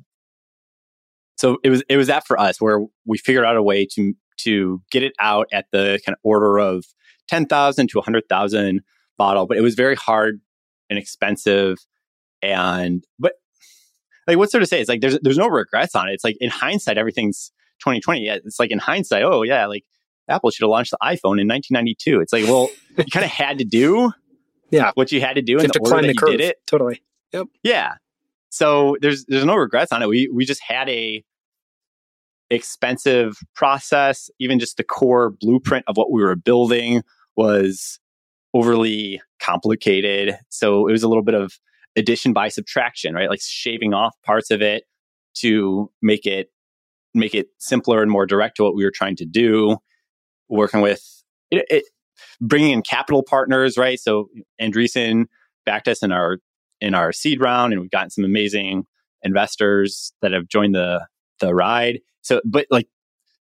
[1.36, 4.14] so it was it was that for us where we figured out a way to
[4.38, 6.84] to get it out at the kind of order of
[7.28, 8.80] ten thousand to hundred thousand
[9.16, 10.40] bottle, but it was very hard
[10.90, 11.78] and expensive
[12.42, 13.32] and but
[14.26, 14.80] like what's there to say?
[14.80, 16.12] It's like there's there's no regrets on it.
[16.12, 18.24] It's like in hindsight, everything's 2020.
[18.24, 19.84] Yeah, it's like in hindsight, oh yeah, like
[20.28, 22.20] Apple should have launched the iPhone in 1992.
[22.20, 24.12] It's like, well, you kind of had to do
[24.70, 26.56] yeah what you had to do in the order that you did it.
[26.66, 27.02] Totally.
[27.32, 27.46] Yep.
[27.62, 27.94] Yeah.
[28.56, 30.08] So there's there's no regrets on it.
[30.08, 31.22] We we just had a
[32.48, 34.30] expensive process.
[34.40, 37.02] Even just the core blueprint of what we were building
[37.36, 38.00] was
[38.54, 40.38] overly complicated.
[40.48, 41.52] So it was a little bit of
[41.96, 43.28] addition by subtraction, right?
[43.28, 44.84] Like shaving off parts of it
[45.40, 46.50] to make it
[47.12, 49.76] make it simpler and more direct to what we were trying to do.
[50.48, 51.02] Working with
[51.50, 51.84] it, it
[52.40, 54.00] bringing in capital partners, right?
[54.00, 55.26] So Andreessen
[55.66, 56.38] backed us in our
[56.80, 58.86] in our seed round, and we've gotten some amazing
[59.22, 61.06] investors that have joined the
[61.40, 62.00] the ride.
[62.22, 62.88] So, but like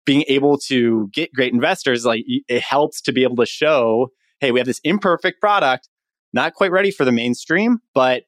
[0.04, 4.08] being able to get great investors, like it helps to be able to show,
[4.40, 5.88] hey, we have this imperfect product,
[6.32, 8.24] not quite ready for the mainstream, but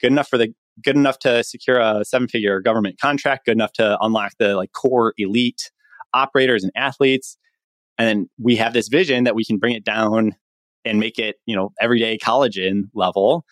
[0.00, 0.52] good enough for the
[0.84, 4.72] good enough to secure a seven figure government contract, good enough to unlock the like
[4.72, 5.70] core elite
[6.12, 7.38] operators and athletes.
[7.98, 10.36] And then we have this vision that we can bring it down
[10.84, 13.44] and make it, you know, everyday collagen level.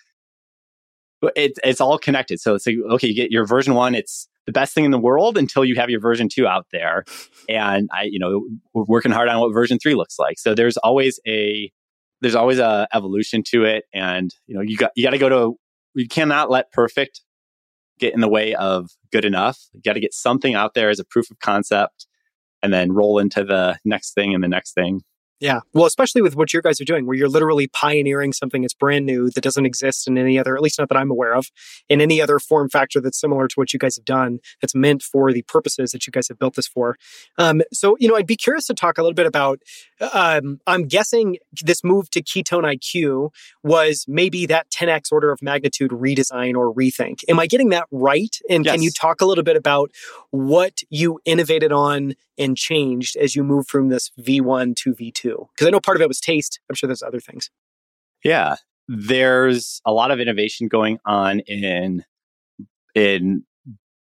[1.36, 2.40] It, it's all connected.
[2.40, 4.98] So it's like, okay, you get your version one, it's the best thing in the
[4.98, 7.04] world until you have your version two out there.
[7.48, 10.38] And I, you know, we're working hard on what version three looks like.
[10.38, 11.70] So there's always a,
[12.20, 13.84] there's always a evolution to it.
[13.92, 15.56] And, you know, you got, you got to go to
[15.94, 17.22] we cannot let perfect
[17.98, 19.58] get in the way of good enough.
[19.72, 22.06] You got to get something out there as a proof of concept
[22.62, 25.02] and then roll into the next thing and the next thing.
[25.40, 25.60] Yeah.
[25.72, 29.04] Well, especially with what your guys are doing, where you're literally pioneering something that's brand
[29.04, 31.50] new that doesn't exist in any other, at least not that I'm aware of,
[31.88, 35.02] in any other form factor that's similar to what you guys have done, that's meant
[35.02, 36.96] for the purposes that you guys have built this for.
[37.36, 39.60] Um, so, you know, I'd be curious to talk a little bit about,
[40.12, 43.30] um, I'm guessing this move to Ketone IQ
[43.62, 47.20] was maybe that 10x order of magnitude redesign or rethink.
[47.28, 48.38] Am I getting that right?
[48.48, 48.74] And yes.
[48.74, 49.90] can you talk a little bit about
[50.30, 55.23] what you innovated on and changed as you moved from this V1 to V2?
[55.24, 56.60] Because I know part of it was taste.
[56.68, 57.50] I'm sure there's other things.
[58.22, 58.56] Yeah.
[58.88, 62.04] There's a lot of innovation going on in
[62.94, 63.44] in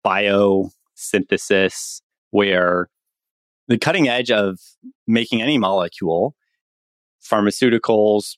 [0.04, 2.00] biosynthesis
[2.30, 2.88] where
[3.68, 4.58] the cutting edge of
[5.06, 6.34] making any molecule,
[7.22, 8.36] pharmaceuticals,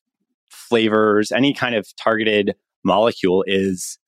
[0.51, 2.55] flavors, any kind of targeted
[2.85, 3.99] molecule is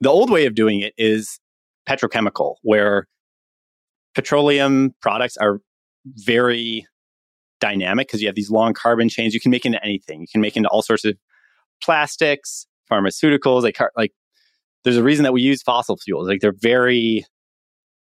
[0.00, 1.40] the old way of doing it is
[1.88, 3.08] petrochemical, where
[4.14, 5.60] petroleum products are
[6.06, 6.86] very
[7.60, 9.34] dynamic because you have these long carbon chains.
[9.34, 10.20] You can make into anything.
[10.20, 11.16] You can make into all sorts of
[11.82, 13.62] plastics, pharmaceuticals.
[13.62, 14.12] Like like
[14.84, 16.28] there's a reason that we use fossil fuels.
[16.28, 17.24] Like they're very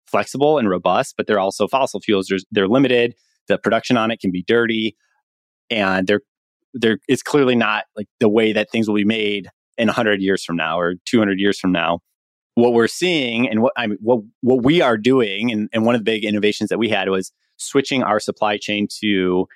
[0.06, 2.26] flexible and robust, but they're also fossil fuels.
[2.28, 3.14] They're, they're limited.
[3.48, 4.96] The production on it can be dirty,
[5.70, 6.22] and they're
[6.72, 10.44] they're it's clearly not like the way that things will be made in 100 years
[10.44, 12.00] from now or 200 years from now
[12.54, 15.94] what we're seeing and what I mean, what what we are doing, and, and one
[15.94, 17.32] of the big innovations that we had was
[17.64, 19.46] switching our supply chain to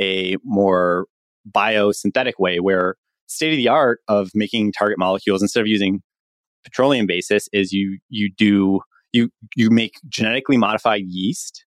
[0.00, 1.06] a more
[1.50, 2.96] biosynthetic way, where
[3.26, 6.02] state of the art of making target molecules instead of using
[6.64, 8.80] petroleum basis is you you do
[9.12, 11.64] you you make genetically modified yeast.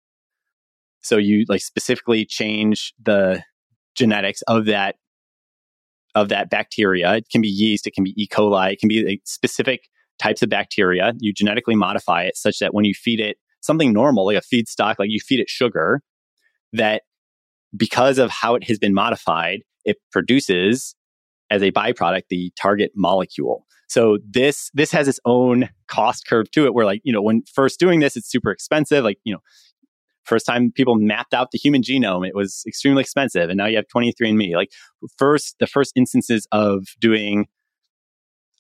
[1.02, 3.44] So you like specifically change the
[3.96, 4.96] genetics of that
[6.16, 7.16] of that bacteria.
[7.16, 8.28] It can be yeast, it can be E.
[8.28, 9.82] coli, it can be a specific
[10.18, 11.14] types of bacteria.
[11.20, 14.96] You genetically modify it such that when you feed it something normal, like a feedstock,
[15.00, 16.02] like you feed it sugar,
[16.74, 17.04] that
[17.76, 20.96] because of how it has been modified, it produces
[21.50, 23.66] as a byproduct the target molecule.
[23.88, 27.44] So this this has its own cost curve to it where like, you know, when
[27.52, 29.04] first doing this, it's super expensive.
[29.04, 29.40] Like, you know,
[30.24, 33.50] first time people mapped out the human genome, it was extremely expensive.
[33.50, 34.56] And now you have 23andMe.
[34.56, 34.70] Like
[35.18, 37.48] first, the first instances of doing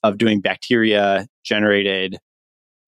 [0.04, 2.18] of doing bacteria generated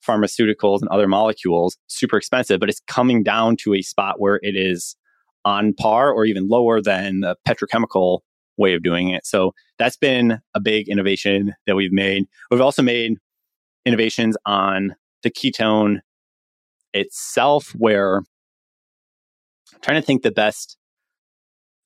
[0.07, 4.55] pharmaceuticals and other molecules super expensive, but it's coming down to a spot where it
[4.55, 4.95] is
[5.45, 8.19] on par or even lower than the petrochemical
[8.57, 9.25] way of doing it.
[9.25, 12.25] So that's been a big innovation that we've made.
[12.49, 13.17] We've also made
[13.85, 15.99] innovations on the ketone
[16.93, 18.17] itself, where
[19.73, 20.77] I'm trying to think the best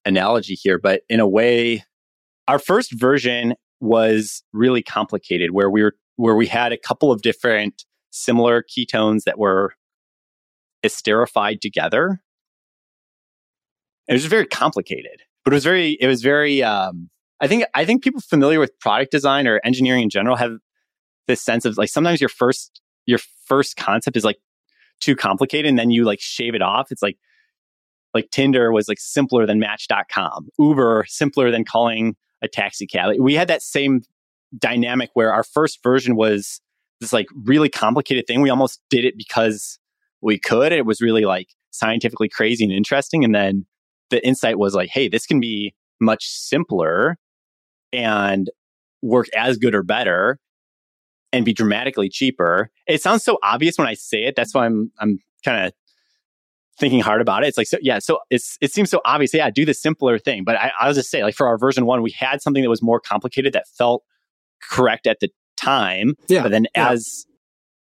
[0.04, 1.84] analogy here, but in a way,
[2.48, 7.20] our first version was really complicated where we were where we had a couple of
[7.20, 7.84] different
[8.16, 9.74] similar ketones that were
[10.84, 12.20] esterified together.
[14.08, 17.10] It was very complicated, but it was very, it was very, um,
[17.40, 20.58] I think, I think people familiar with product design or engineering in general have
[21.26, 24.38] this sense of like sometimes your first, your first concept is like
[25.00, 26.92] too complicated and then you like shave it off.
[26.92, 27.18] It's like,
[28.14, 33.14] like Tinder was like simpler than match.com, Uber simpler than calling a taxi cab.
[33.18, 34.02] We had that same
[34.56, 36.60] dynamic where our first version was
[37.00, 38.40] this like really complicated thing.
[38.40, 39.78] We almost did it because
[40.20, 40.72] we could.
[40.72, 43.24] It was really like scientifically crazy and interesting.
[43.24, 43.66] And then
[44.10, 47.18] the insight was like, hey, this can be much simpler
[47.92, 48.50] and
[49.02, 50.38] work as good or better
[51.32, 52.70] and be dramatically cheaper.
[52.86, 54.36] It sounds so obvious when I say it.
[54.36, 55.72] That's why I'm I'm kind of
[56.78, 57.48] thinking hard about it.
[57.48, 59.34] It's like so yeah, so it's it seems so obvious.
[59.34, 60.44] Yeah, do the simpler thing.
[60.44, 62.82] But I, I'll just say, like for our version one, we had something that was
[62.82, 64.02] more complicated that felt
[64.70, 66.14] correct at the time.
[66.28, 66.42] Yeah.
[66.42, 66.90] But then yeah.
[66.90, 67.26] as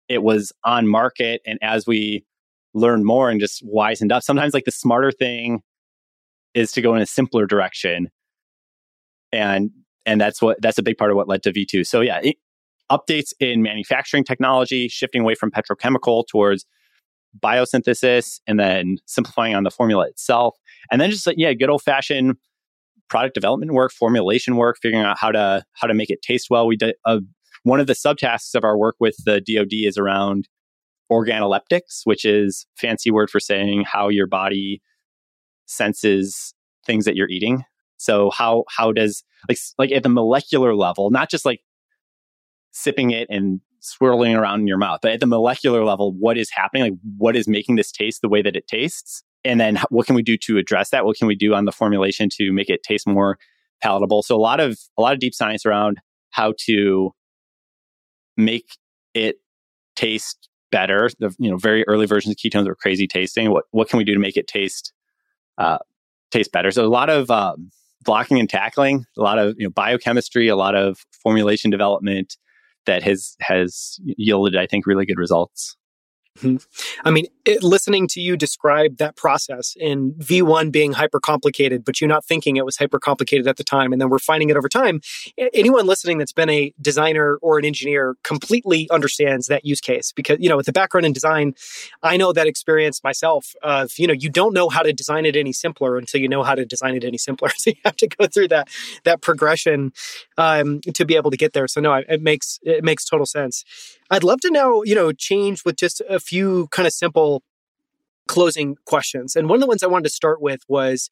[0.10, 2.26] it was on market and as we
[2.74, 5.62] learned more and just wisened up, sometimes like the smarter thing
[6.54, 8.10] is to go in a simpler direction.
[9.32, 9.72] And
[10.06, 11.86] and that's what that's a big part of what led to V2.
[11.86, 12.36] So yeah, it,
[12.92, 16.66] updates in manufacturing technology, shifting away from petrochemical towards
[17.40, 20.58] biosynthesis and then simplifying on the formula itself.
[20.92, 22.36] And then just like, yeah, good old fashioned
[23.10, 26.68] product development work, formulation work, figuring out how to how to make it taste well.
[26.68, 27.20] We did a
[27.64, 30.48] one of the subtasks of our work with the DoD is around
[31.12, 34.82] organoleptics, which is fancy word for saying how your body
[35.66, 36.54] senses
[36.86, 37.64] things that you're eating.
[37.98, 41.62] So how how does like like at the molecular level, not just like
[42.72, 46.50] sipping it and swirling around in your mouth, but at the molecular level, what is
[46.52, 46.84] happening?
[46.84, 49.24] Like what is making this taste the way that it tastes?
[49.44, 51.06] And then what can we do to address that?
[51.06, 53.38] What can we do on the formulation to make it taste more
[53.84, 54.24] palatable?
[54.24, 56.00] So a lot of a lot of deep science around
[56.32, 57.12] how to
[58.38, 58.78] make
[59.14, 59.38] it
[59.96, 61.10] taste better.
[61.20, 63.52] The you know very early versions of ketones were crazy tasting.
[63.52, 64.94] What what can we do to make it taste
[65.58, 65.80] uh,
[66.32, 66.72] taste better?
[66.72, 67.72] So a lot of um,
[68.04, 72.38] blocking and tackling, a lot of you know biochemistry, a lot of formulation development
[72.86, 75.76] that has has yielded, I think, really good results.
[77.04, 82.02] I mean, it, listening to you describe that process in V1 being hyper complicated, but
[82.02, 84.58] you not thinking it was hyper complicated at the time, and then we're finding it
[84.58, 85.02] over time.
[85.38, 90.38] Anyone listening that's been a designer or an engineer completely understands that use case because,
[90.40, 91.54] you know, with the background in design,
[92.04, 95.36] I know that experience myself of, you know, you don't know how to design it
[95.36, 97.50] any simpler until you know how to design it any simpler.
[97.58, 98.70] so you have to go through that,
[99.04, 99.94] that progression
[100.38, 101.68] um, to be able to get there.
[101.68, 103.64] So no, it makes, it makes total sense.
[104.12, 107.44] I'd love to now, you know, change with just a few kind of simple
[108.28, 109.38] closing questions.
[109.38, 111.10] And one of the ones I wanted to start with was,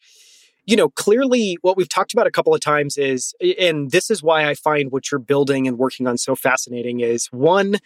[0.66, 4.22] you know, clearly what we've talked about a couple of times is, and this is
[4.22, 7.78] why I find what you're building and working on so fascinating is one,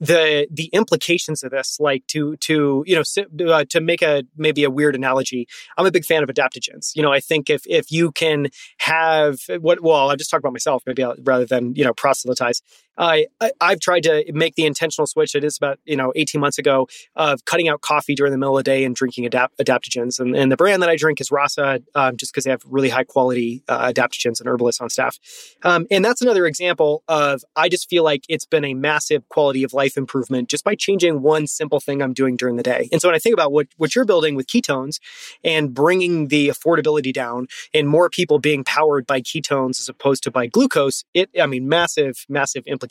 [0.00, 4.64] the the implications of this like to to you know uh, to make a maybe
[4.64, 5.46] a weird analogy
[5.78, 8.48] i'm a big fan of adaptogens you know i think if if you can
[8.78, 12.60] have what well i'll just talk about myself maybe I'll, rather than you know proselytize
[12.96, 15.34] I, I have tried to make the intentional switch.
[15.34, 18.56] It is about you know 18 months ago of cutting out coffee during the middle
[18.56, 20.20] of the day and drinking adapt- adaptogens.
[20.20, 22.88] And, and the brand that I drink is Rasa, um, just because they have really
[22.88, 25.18] high quality uh, adaptogens and herbalists on staff.
[25.62, 29.64] Um, and that's another example of I just feel like it's been a massive quality
[29.64, 32.88] of life improvement just by changing one simple thing I'm doing during the day.
[32.92, 35.00] And so when I think about what, what you're building with ketones
[35.42, 40.30] and bringing the affordability down and more people being powered by ketones as opposed to
[40.30, 42.83] by glucose, it, I mean, massive, massive implications.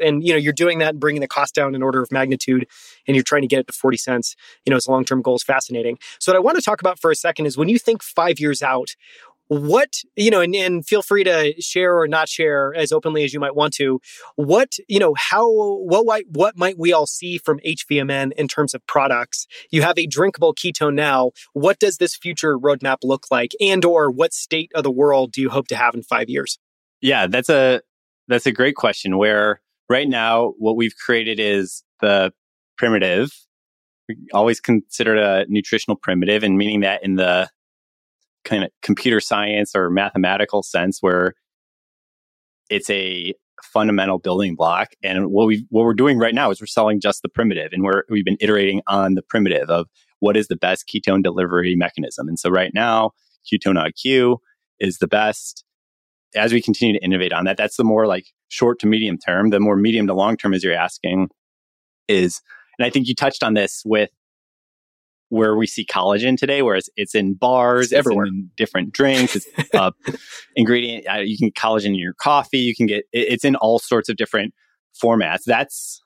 [0.00, 2.66] And, you know, you're doing that and bringing the cost down in order of magnitude
[3.06, 5.36] and you're trying to get it to 40 cents, you know, as a long-term goal
[5.36, 5.98] is fascinating.
[6.18, 8.38] So what I want to talk about for a second is when you think five
[8.38, 8.90] years out,
[9.48, 13.34] what you know and, and feel free to share or not share as openly as
[13.34, 14.00] you might want to
[14.36, 18.74] what you know how what might what might we all see from hvmn in terms
[18.74, 19.46] of products?
[19.70, 21.32] You have a drinkable ketone now.
[21.52, 23.52] What does this future roadmap look like?
[23.60, 26.58] And or what state of the world do you hope to have in five years?
[27.00, 27.82] Yeah that's a
[28.28, 32.32] that's a great question where right now what we've created is the
[32.76, 33.30] primitive
[34.08, 37.48] we always considered a nutritional primitive and meaning that in the
[38.44, 41.34] kind of computer science or mathematical sense where
[42.68, 44.88] it's a fundamental building block.
[45.02, 47.82] And what we what we're doing right now is we're selling just the primitive, and
[47.82, 49.86] we're we've been iterating on the primitive of
[50.20, 52.28] what is the best ketone delivery mechanism.
[52.28, 53.10] And so right now,
[53.50, 54.38] ketone IQ
[54.78, 55.63] is the best.
[56.34, 59.50] As we continue to innovate on that, that's the more like short to medium term.
[59.50, 61.28] The more medium to long term, as you're asking,
[62.08, 62.40] is,
[62.78, 64.10] and I think you touched on this with
[65.28, 69.36] where we see collagen today, where it's, it's in bars, it's everywhere, in different drinks,
[69.36, 69.90] it's uh,
[70.54, 71.06] ingredient.
[71.08, 72.58] Uh, you can collagen in your coffee.
[72.58, 74.54] You can get it, it's in all sorts of different
[75.02, 75.42] formats.
[75.44, 76.02] That's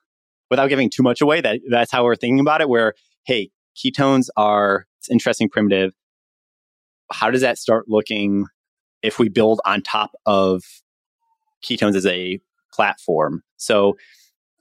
[0.51, 1.41] without giving too much away.
[1.41, 2.69] That that's how we're thinking about it.
[2.69, 5.93] Where hey, ketones are it's interesting primitive.
[7.13, 8.47] How does that start looking
[9.03, 10.63] if we build on top of
[11.65, 12.41] ketones as a
[12.73, 13.43] platform?
[13.57, 13.97] So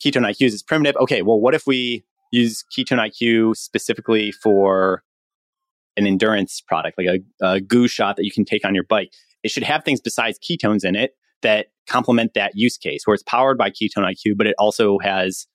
[0.04, 0.96] ketone IQ is primitive.
[1.02, 5.04] Okay, well, what if we use Ketone IQ specifically for
[5.96, 9.12] an endurance product, like a, a goo shot that you can take on your bike.
[9.44, 13.24] It should have things besides ketones in it that complement that use case, where it's
[13.24, 15.48] powered by Ketone IQ, but it also has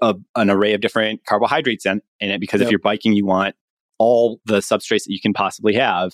[0.00, 2.40] a, an array of different carbohydrates in, in it.
[2.40, 2.68] Because yep.
[2.68, 3.54] if you're biking, you want
[3.98, 6.12] all the substrates that you can possibly have.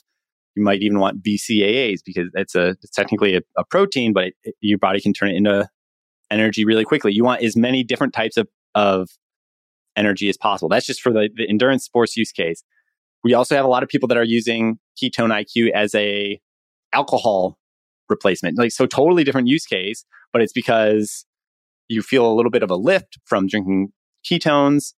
[0.59, 4.34] You might even want BCAAs because it's a it's technically a, a protein, but it,
[4.42, 5.68] it, your body can turn it into
[6.30, 7.12] energy really quickly.
[7.12, 9.09] You want as many different types of of
[9.96, 10.68] energy as possible.
[10.68, 12.64] That's just for the, the endurance sports use case.
[13.22, 16.40] We also have a lot of people that are using ketone IQ as a
[16.92, 17.56] alcohol
[18.09, 18.59] replacement.
[18.59, 21.24] Like so totally different use case, but it's because
[21.88, 23.92] you feel a little bit of a lift from drinking
[24.28, 24.94] ketones.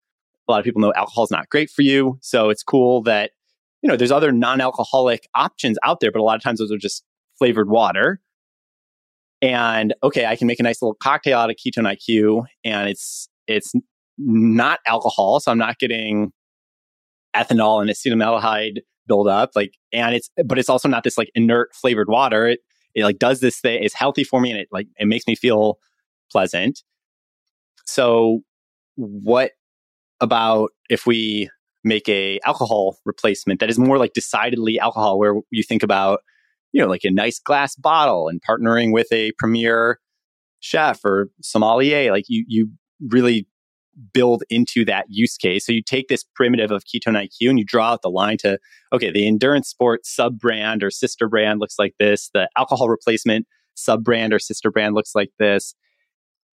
[0.49, 2.19] A lot of people know alcohol is not great for you.
[2.23, 3.33] So it's cool that,
[3.83, 6.79] you know, there's other non-alcoholic options out there, but a lot of times those are
[6.79, 7.05] just
[7.39, 8.21] flavored water.
[9.41, 13.29] And okay, I can make a nice little cocktail out of ketone IQ and it's
[13.47, 13.73] it's
[14.19, 16.33] not alcohol, so I'm not getting
[17.35, 19.51] ethanol and acetaldehyde buildup.
[19.55, 22.47] Like, and it's, but it's also not this like inert flavored water.
[22.47, 22.61] It,
[22.95, 23.83] it like does this thing.
[23.83, 25.79] It's healthy for me, and it like it makes me feel
[26.31, 26.83] pleasant.
[27.87, 28.41] So,
[28.97, 29.53] what
[30.21, 31.49] about if we
[31.85, 36.21] make a alcohol replacement that is more like decidedly alcohol, where you think about
[36.73, 39.99] you know like a nice glass bottle and partnering with a premier
[40.61, 42.71] chef or sommelier, like you you
[43.09, 43.47] really
[44.13, 45.67] build into that use case.
[45.67, 48.59] So you take this primitive of ketone IQ and you draw out the line to,
[48.93, 52.31] okay, the endurance sport sub brand or sister brand looks like this.
[52.33, 55.75] The alcohol replacement sub brand or sister brand looks like this.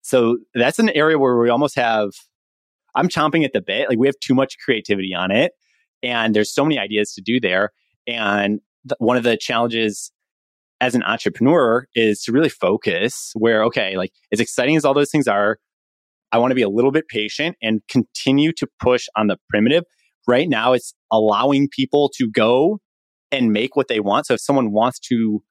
[0.03, 2.11] So that's an area where we almost have,
[2.95, 3.89] I'm chomping at the bit.
[3.89, 5.53] Like we have too much creativity on it.
[6.03, 7.71] And there's so many ideas to do there.
[8.07, 10.13] And th- one of the challenges
[10.81, 15.11] as an entrepreneur is to really focus where, okay, like as exciting as all those
[15.11, 15.59] things are,
[16.33, 19.85] I want to be a little bit patient and continue to push on the primitive.
[20.27, 22.81] Right now, it's allowing people to go
[23.31, 24.27] and make what they want.
[24.27, 25.43] So if someone wants to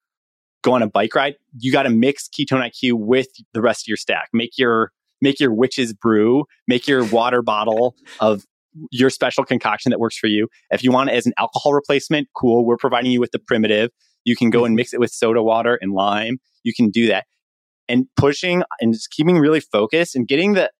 [0.62, 3.88] go on a bike ride, you got to mix ketone IQ with the rest of
[3.88, 4.28] your stack.
[4.32, 4.92] Make your
[5.24, 8.44] make your witch's brew, make your water bottle of
[8.92, 10.48] your special concoction that works for you.
[10.70, 12.64] If you want it as an alcohol replacement, cool.
[12.64, 13.90] We're providing you with the primitive.
[14.24, 14.76] You can go and mm-hmm.
[14.76, 16.38] mix it with soda water and lime.
[16.62, 17.24] You can do that
[17.88, 20.70] and pushing and just keeping really focused and getting the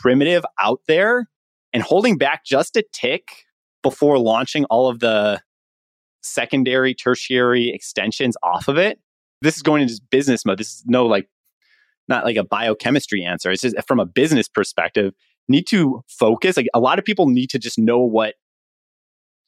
[0.00, 1.26] primitive out there
[1.72, 3.28] and holding back just a tick
[3.82, 5.40] before launching all of the
[6.22, 8.98] secondary, tertiary extensions off of it.
[9.42, 10.58] This is going into business mode.
[10.58, 11.28] This is no like,
[12.08, 13.50] not like a biochemistry answer.
[13.50, 15.12] It's just from a business perspective,
[15.48, 16.56] need to focus.
[16.56, 18.34] Like a lot of people need to just know what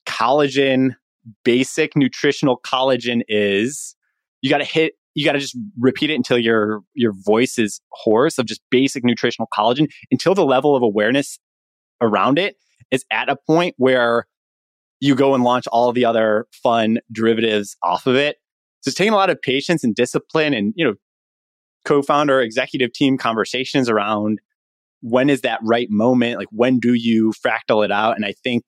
[0.06, 0.96] collagen,
[1.44, 3.94] basic nutritional collagen is.
[4.42, 7.80] You got to hit you got to just repeat it until your your voice is
[7.90, 11.38] hoarse of just basic nutritional collagen until the level of awareness
[12.00, 12.56] around it
[12.90, 14.26] is at a point where
[15.00, 18.36] you go and launch all the other fun derivatives off of it.
[18.80, 20.94] So it's taking a lot of patience and discipline and, you know,
[21.88, 24.40] co-founder executive team conversations around
[25.00, 26.38] when is that right moment?
[26.38, 28.16] Like when do you fractal it out?
[28.16, 28.64] And I think,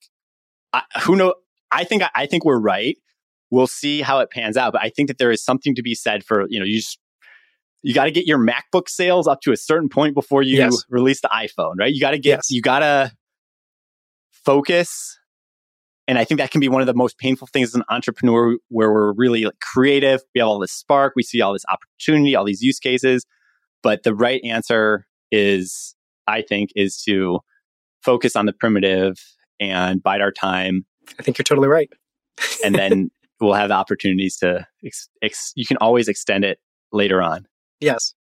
[0.73, 1.35] I, who know,
[1.71, 2.97] I think, I think we're right
[3.51, 4.73] we'll see how it pans out.
[4.73, 6.99] But I think that there is something to be said for, you know, you just,
[7.83, 10.85] you got to get your MacBook sales up to a certain point before you yes.
[10.89, 11.93] release the iPhone, right?
[11.93, 12.51] You got to get, yes.
[12.51, 13.13] you got to
[14.31, 15.19] focus.
[16.11, 18.57] And I think that can be one of the most painful things as an entrepreneur
[18.69, 20.21] where we're really like creative.
[20.35, 21.13] We have all this spark.
[21.15, 23.25] We see all this opportunity, all these use cases.
[23.81, 25.95] But the right answer is,
[26.27, 27.39] I think, is to
[28.03, 29.19] focus on the primitive
[29.61, 30.85] and bide our time.
[31.19, 31.89] I think you're totally right.
[32.65, 36.59] and then we'll have opportunities to ex- ex- you can always extend it
[36.93, 37.47] later on
[37.81, 38.15] yes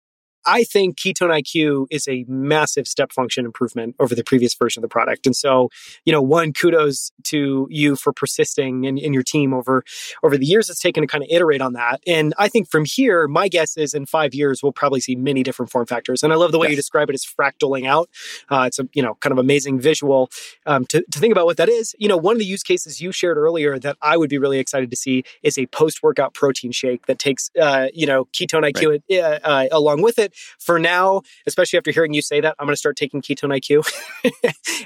[0.48, 4.82] I think Ketone IQ is a massive step function improvement over the previous version of
[4.82, 5.26] the product.
[5.26, 5.68] And so,
[6.06, 9.84] you know, one kudos to you for persisting in, in your team over
[10.22, 12.00] over the years it's taken to kind of iterate on that.
[12.06, 15.42] And I think from here, my guess is in five years we'll probably see many
[15.42, 16.22] different form factors.
[16.22, 16.70] And I love the way yes.
[16.70, 18.08] you describe it as fractaling out.
[18.48, 20.30] Uh, it's a you know kind of amazing visual
[20.64, 21.94] um, to to think about what that is.
[21.98, 24.58] You know, one of the use cases you shared earlier that I would be really
[24.58, 28.64] excited to see is a post workout protein shake that takes uh, you know ketone
[28.72, 29.18] IQ right.
[29.18, 30.32] uh, uh, along with it.
[30.58, 33.86] For now, especially after hearing you say that, I'm going to start taking ketone IQ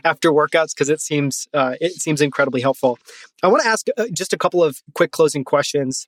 [0.05, 2.99] after workouts because it seems uh, it seems incredibly helpful.
[3.43, 6.07] I want to ask uh, just a couple of quick closing questions.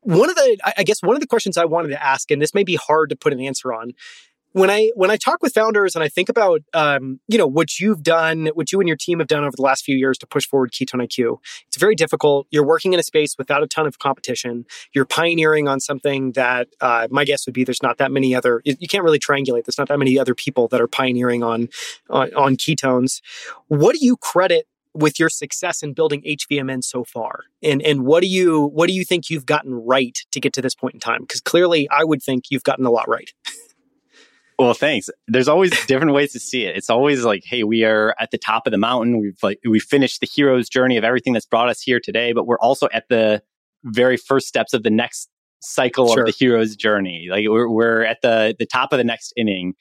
[0.00, 2.52] One of the, I guess, one of the questions I wanted to ask, and this
[2.52, 3.92] may be hard to put an answer on,
[4.54, 7.80] when I when I talk with founders and I think about um, you know what
[7.80, 10.28] you've done, what you and your team have done over the last few years to
[10.28, 12.46] push forward Ketone IQ, it's very difficult.
[12.50, 14.64] You're working in a space without a ton of competition.
[14.94, 18.62] You're pioneering on something that uh, my guess would be there's not that many other.
[18.64, 19.64] You can't really triangulate.
[19.64, 21.68] There's not that many other people that are pioneering on
[22.08, 23.20] on, on ketones.
[23.66, 27.40] What do you credit with your success in building HVMN so far?
[27.62, 30.62] And and what do you what do you think you've gotten right to get to
[30.62, 31.22] this point in time?
[31.22, 33.30] Because clearly I would think you've gotten a lot right.
[34.58, 35.10] Well, thanks.
[35.26, 36.76] There's always different ways to see it.
[36.76, 39.18] It's always like, hey, we are at the top of the mountain.
[39.18, 42.46] We've like we finished the hero's journey of everything that's brought us here today, but
[42.46, 43.42] we're also at the
[43.84, 45.28] very first steps of the next
[45.60, 46.22] cycle sure.
[46.22, 47.28] of the hero's journey.
[47.30, 49.74] Like we're we're at the the top of the next inning.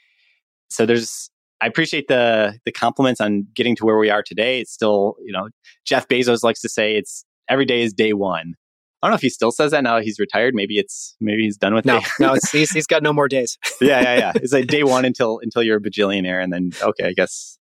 [0.70, 1.30] So there's
[1.62, 4.60] I appreciate the the compliments on getting to where we are today.
[4.60, 5.50] It's still, you know,
[5.86, 8.56] Jeff Bezos likes to say it's every day is day one.
[9.04, 10.56] I don't know if he still says that now he's retired.
[10.56, 12.06] Maybe it's maybe he's done with no, it.
[12.22, 13.58] no, he's he's got no more days.
[13.82, 14.32] yeah, yeah, yeah.
[14.36, 17.58] It's like day one until until you're a bajillionaire, and then okay, I guess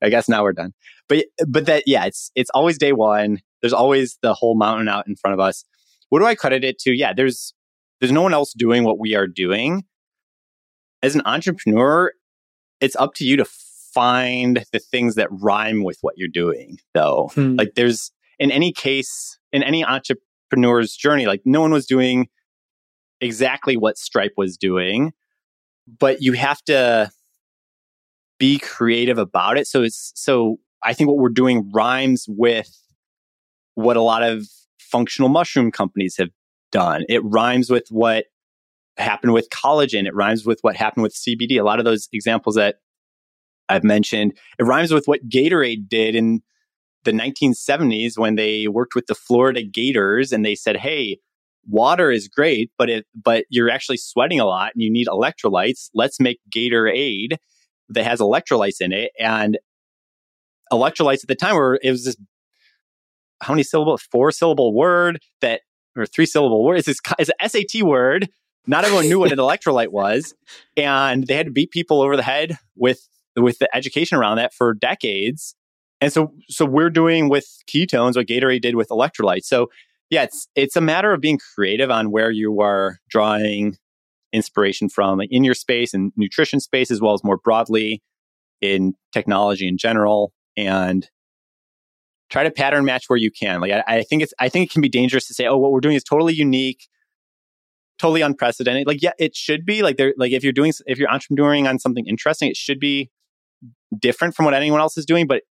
[0.00, 0.74] I guess now we're done.
[1.08, 3.40] But but that yeah, it's it's always day one.
[3.62, 5.64] There's always the whole mountain out in front of us.
[6.10, 6.96] What do I credit it to?
[6.96, 7.52] Yeah, there's
[8.00, 9.82] there's no one else doing what we are doing.
[11.02, 12.12] As an entrepreneur,
[12.80, 13.44] it's up to you to
[13.92, 16.78] find the things that rhyme with what you're doing.
[16.94, 17.56] Though, hmm.
[17.56, 21.26] like there's in any case in any entrepreneur entrepreneur's journey.
[21.26, 22.28] Like no one was doing
[23.20, 25.12] exactly what Stripe was doing,
[25.98, 27.10] but you have to
[28.38, 29.66] be creative about it.
[29.66, 32.70] So it's so I think what we're doing rhymes with
[33.74, 34.46] what a lot of
[34.78, 36.30] functional mushroom companies have
[36.72, 37.04] done.
[37.08, 38.26] It rhymes with what
[38.96, 40.06] happened with collagen.
[40.06, 41.60] It rhymes with what happened with CBD.
[41.60, 42.76] A lot of those examples that
[43.68, 46.42] I've mentioned, it rhymes with what Gatorade did in
[47.06, 51.18] the 1970s when they worked with the Florida Gators and they said, "Hey,
[51.66, 55.88] water is great, but it but you're actually sweating a lot and you need electrolytes.
[55.94, 57.36] Let's make Gatorade
[57.88, 59.58] that has electrolytes in it." And
[60.72, 62.16] electrolytes at the time were it was this
[63.42, 65.60] how many syllable four syllable word that
[65.96, 68.28] or three syllable word it's, this, it's an SAT word.
[68.66, 70.34] Not everyone knew what an electrolyte was,
[70.76, 74.52] and they had to beat people over the head with with the education around that
[74.52, 75.54] for decades
[76.00, 79.44] and so, so we're doing with ketones what Gatorade did with electrolytes.
[79.44, 79.68] So,
[80.10, 83.76] yeah, it's it's a matter of being creative on where you are drawing
[84.32, 88.02] inspiration from in your space and nutrition space, as well as more broadly
[88.60, 91.08] in technology in general, and
[92.30, 93.60] try to pattern match where you can.
[93.60, 95.72] Like, I, I think it's I think it can be dangerous to say, oh, what
[95.72, 96.86] we're doing is totally unique
[97.98, 98.86] totally unprecedented.
[98.86, 101.78] Like, yeah, it should be like there, like if you're doing, if you're entrepreneuring on
[101.78, 103.10] something interesting, it should be
[103.98, 105.42] different from what anyone else is doing, but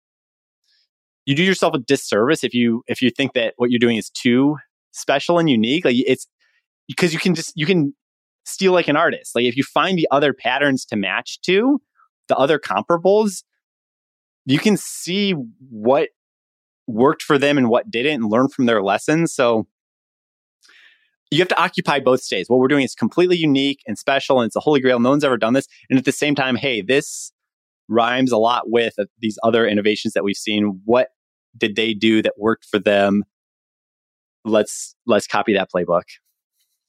[1.26, 4.10] you do yourself a disservice if you if you think that what you're doing is
[4.10, 4.56] too
[4.91, 5.85] special and unique.
[5.85, 6.27] Like it's
[6.88, 7.93] because you can just you can
[8.45, 9.35] steal like an artist.
[9.35, 11.81] Like if you find the other patterns to match to
[12.27, 13.43] the other comparables,
[14.45, 15.34] you can see
[15.69, 16.10] what
[16.88, 19.34] worked for them and what didn't and learn from their lessons.
[19.34, 19.68] So
[21.31, 22.49] you have to occupy both states.
[22.49, 24.99] What we're doing is completely unique and special and it's a holy grail.
[24.99, 25.68] No one's ever done this.
[25.89, 27.31] And at the same time, hey, this
[27.88, 30.81] rhymes a lot with uh, these other innovations that we've seen.
[30.85, 31.10] What
[31.57, 33.23] did they do that worked for them?
[34.44, 36.03] Let's let's copy that playbook.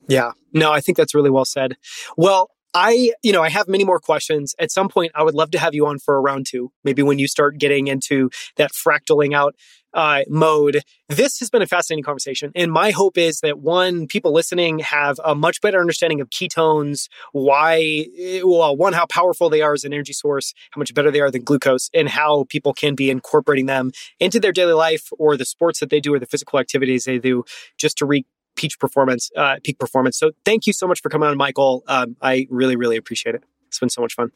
[0.09, 0.32] Yeah.
[0.52, 1.76] No, I think that's really well said.
[2.16, 4.54] Well, I, you know, I have many more questions.
[4.58, 6.72] At some point, I would love to have you on for a round two.
[6.84, 9.54] Maybe when you start getting into that fractaling out
[9.94, 10.82] uh, mode.
[11.08, 12.52] This has been a fascinating conversation.
[12.54, 17.08] And my hope is that one, people listening have a much better understanding of ketones,
[17.32, 18.06] why,
[18.44, 21.30] well, one, how powerful they are as an energy source, how much better they are
[21.30, 23.90] than glucose, and how people can be incorporating them
[24.20, 27.18] into their daily life or the sports that they do or the physical activities they
[27.18, 27.42] do
[27.78, 28.26] just to reach
[28.56, 30.18] peak performance, uh, peak performance.
[30.18, 31.84] So thank you so much for coming on, Michael.
[31.86, 33.44] Um, I really, really appreciate it.
[33.68, 34.32] It's been so much fun.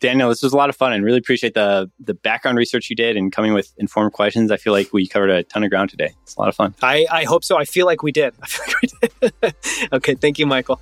[0.00, 2.96] Daniel, this was a lot of fun and really appreciate the the background research you
[2.96, 4.50] did and coming with informed questions.
[4.50, 6.10] I feel like we covered a ton of ground today.
[6.24, 6.74] It's a lot of fun.
[6.82, 7.56] I, I hope so.
[7.56, 8.34] I feel like we did.
[8.42, 9.54] I feel like we did.
[9.92, 10.80] okay, thank you, Michael.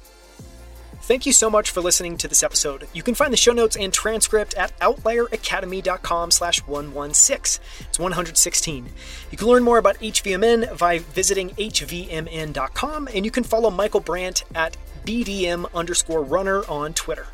[1.03, 2.87] Thank you so much for listening to this episode.
[2.93, 7.61] You can find the show notes and transcript at outlieracademy.com slash 116.
[7.81, 8.89] It's 116.
[9.33, 14.45] You can learn more about HVMN by visiting hvmn.com, and you can follow Michael Brandt
[14.55, 17.27] at BDM underscore runner on Twitter.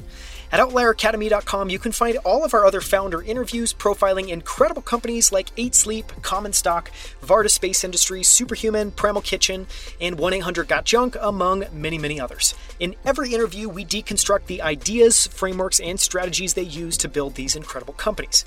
[0.51, 5.51] At OutlierAcademy.com, you can find all of our other founder interviews profiling incredible companies like
[5.59, 6.91] 8 Sleep, Common Stock,
[7.23, 9.67] Varda Space Industries, Superhuman, Primal Kitchen,
[10.01, 12.55] and 1 800 Got Junk, among many, many others.
[12.81, 17.55] In every interview, we deconstruct the ideas, frameworks, and strategies they use to build these
[17.55, 18.47] incredible companies.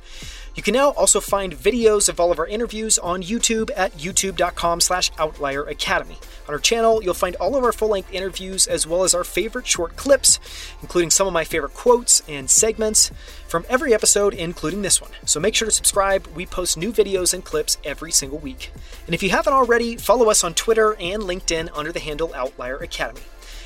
[0.55, 4.81] You can now also find videos of all of our interviews on YouTube at youtube.com
[4.81, 6.17] slash outlier academy.
[6.47, 9.65] On our channel, you'll find all of our full-length interviews as well as our favorite
[9.65, 10.39] short clips,
[10.81, 13.11] including some of my favorite quotes and segments
[13.47, 15.11] from every episode, including this one.
[15.25, 16.27] So make sure to subscribe.
[16.35, 18.71] We post new videos and clips every single week.
[19.05, 22.77] And if you haven't already, follow us on Twitter and LinkedIn under the handle Outlier
[22.77, 23.21] Academy.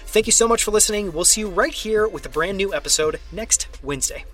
[0.06, 1.12] Thank you so much for listening.
[1.12, 4.26] We'll see you right here with a brand new episode next Wednesday.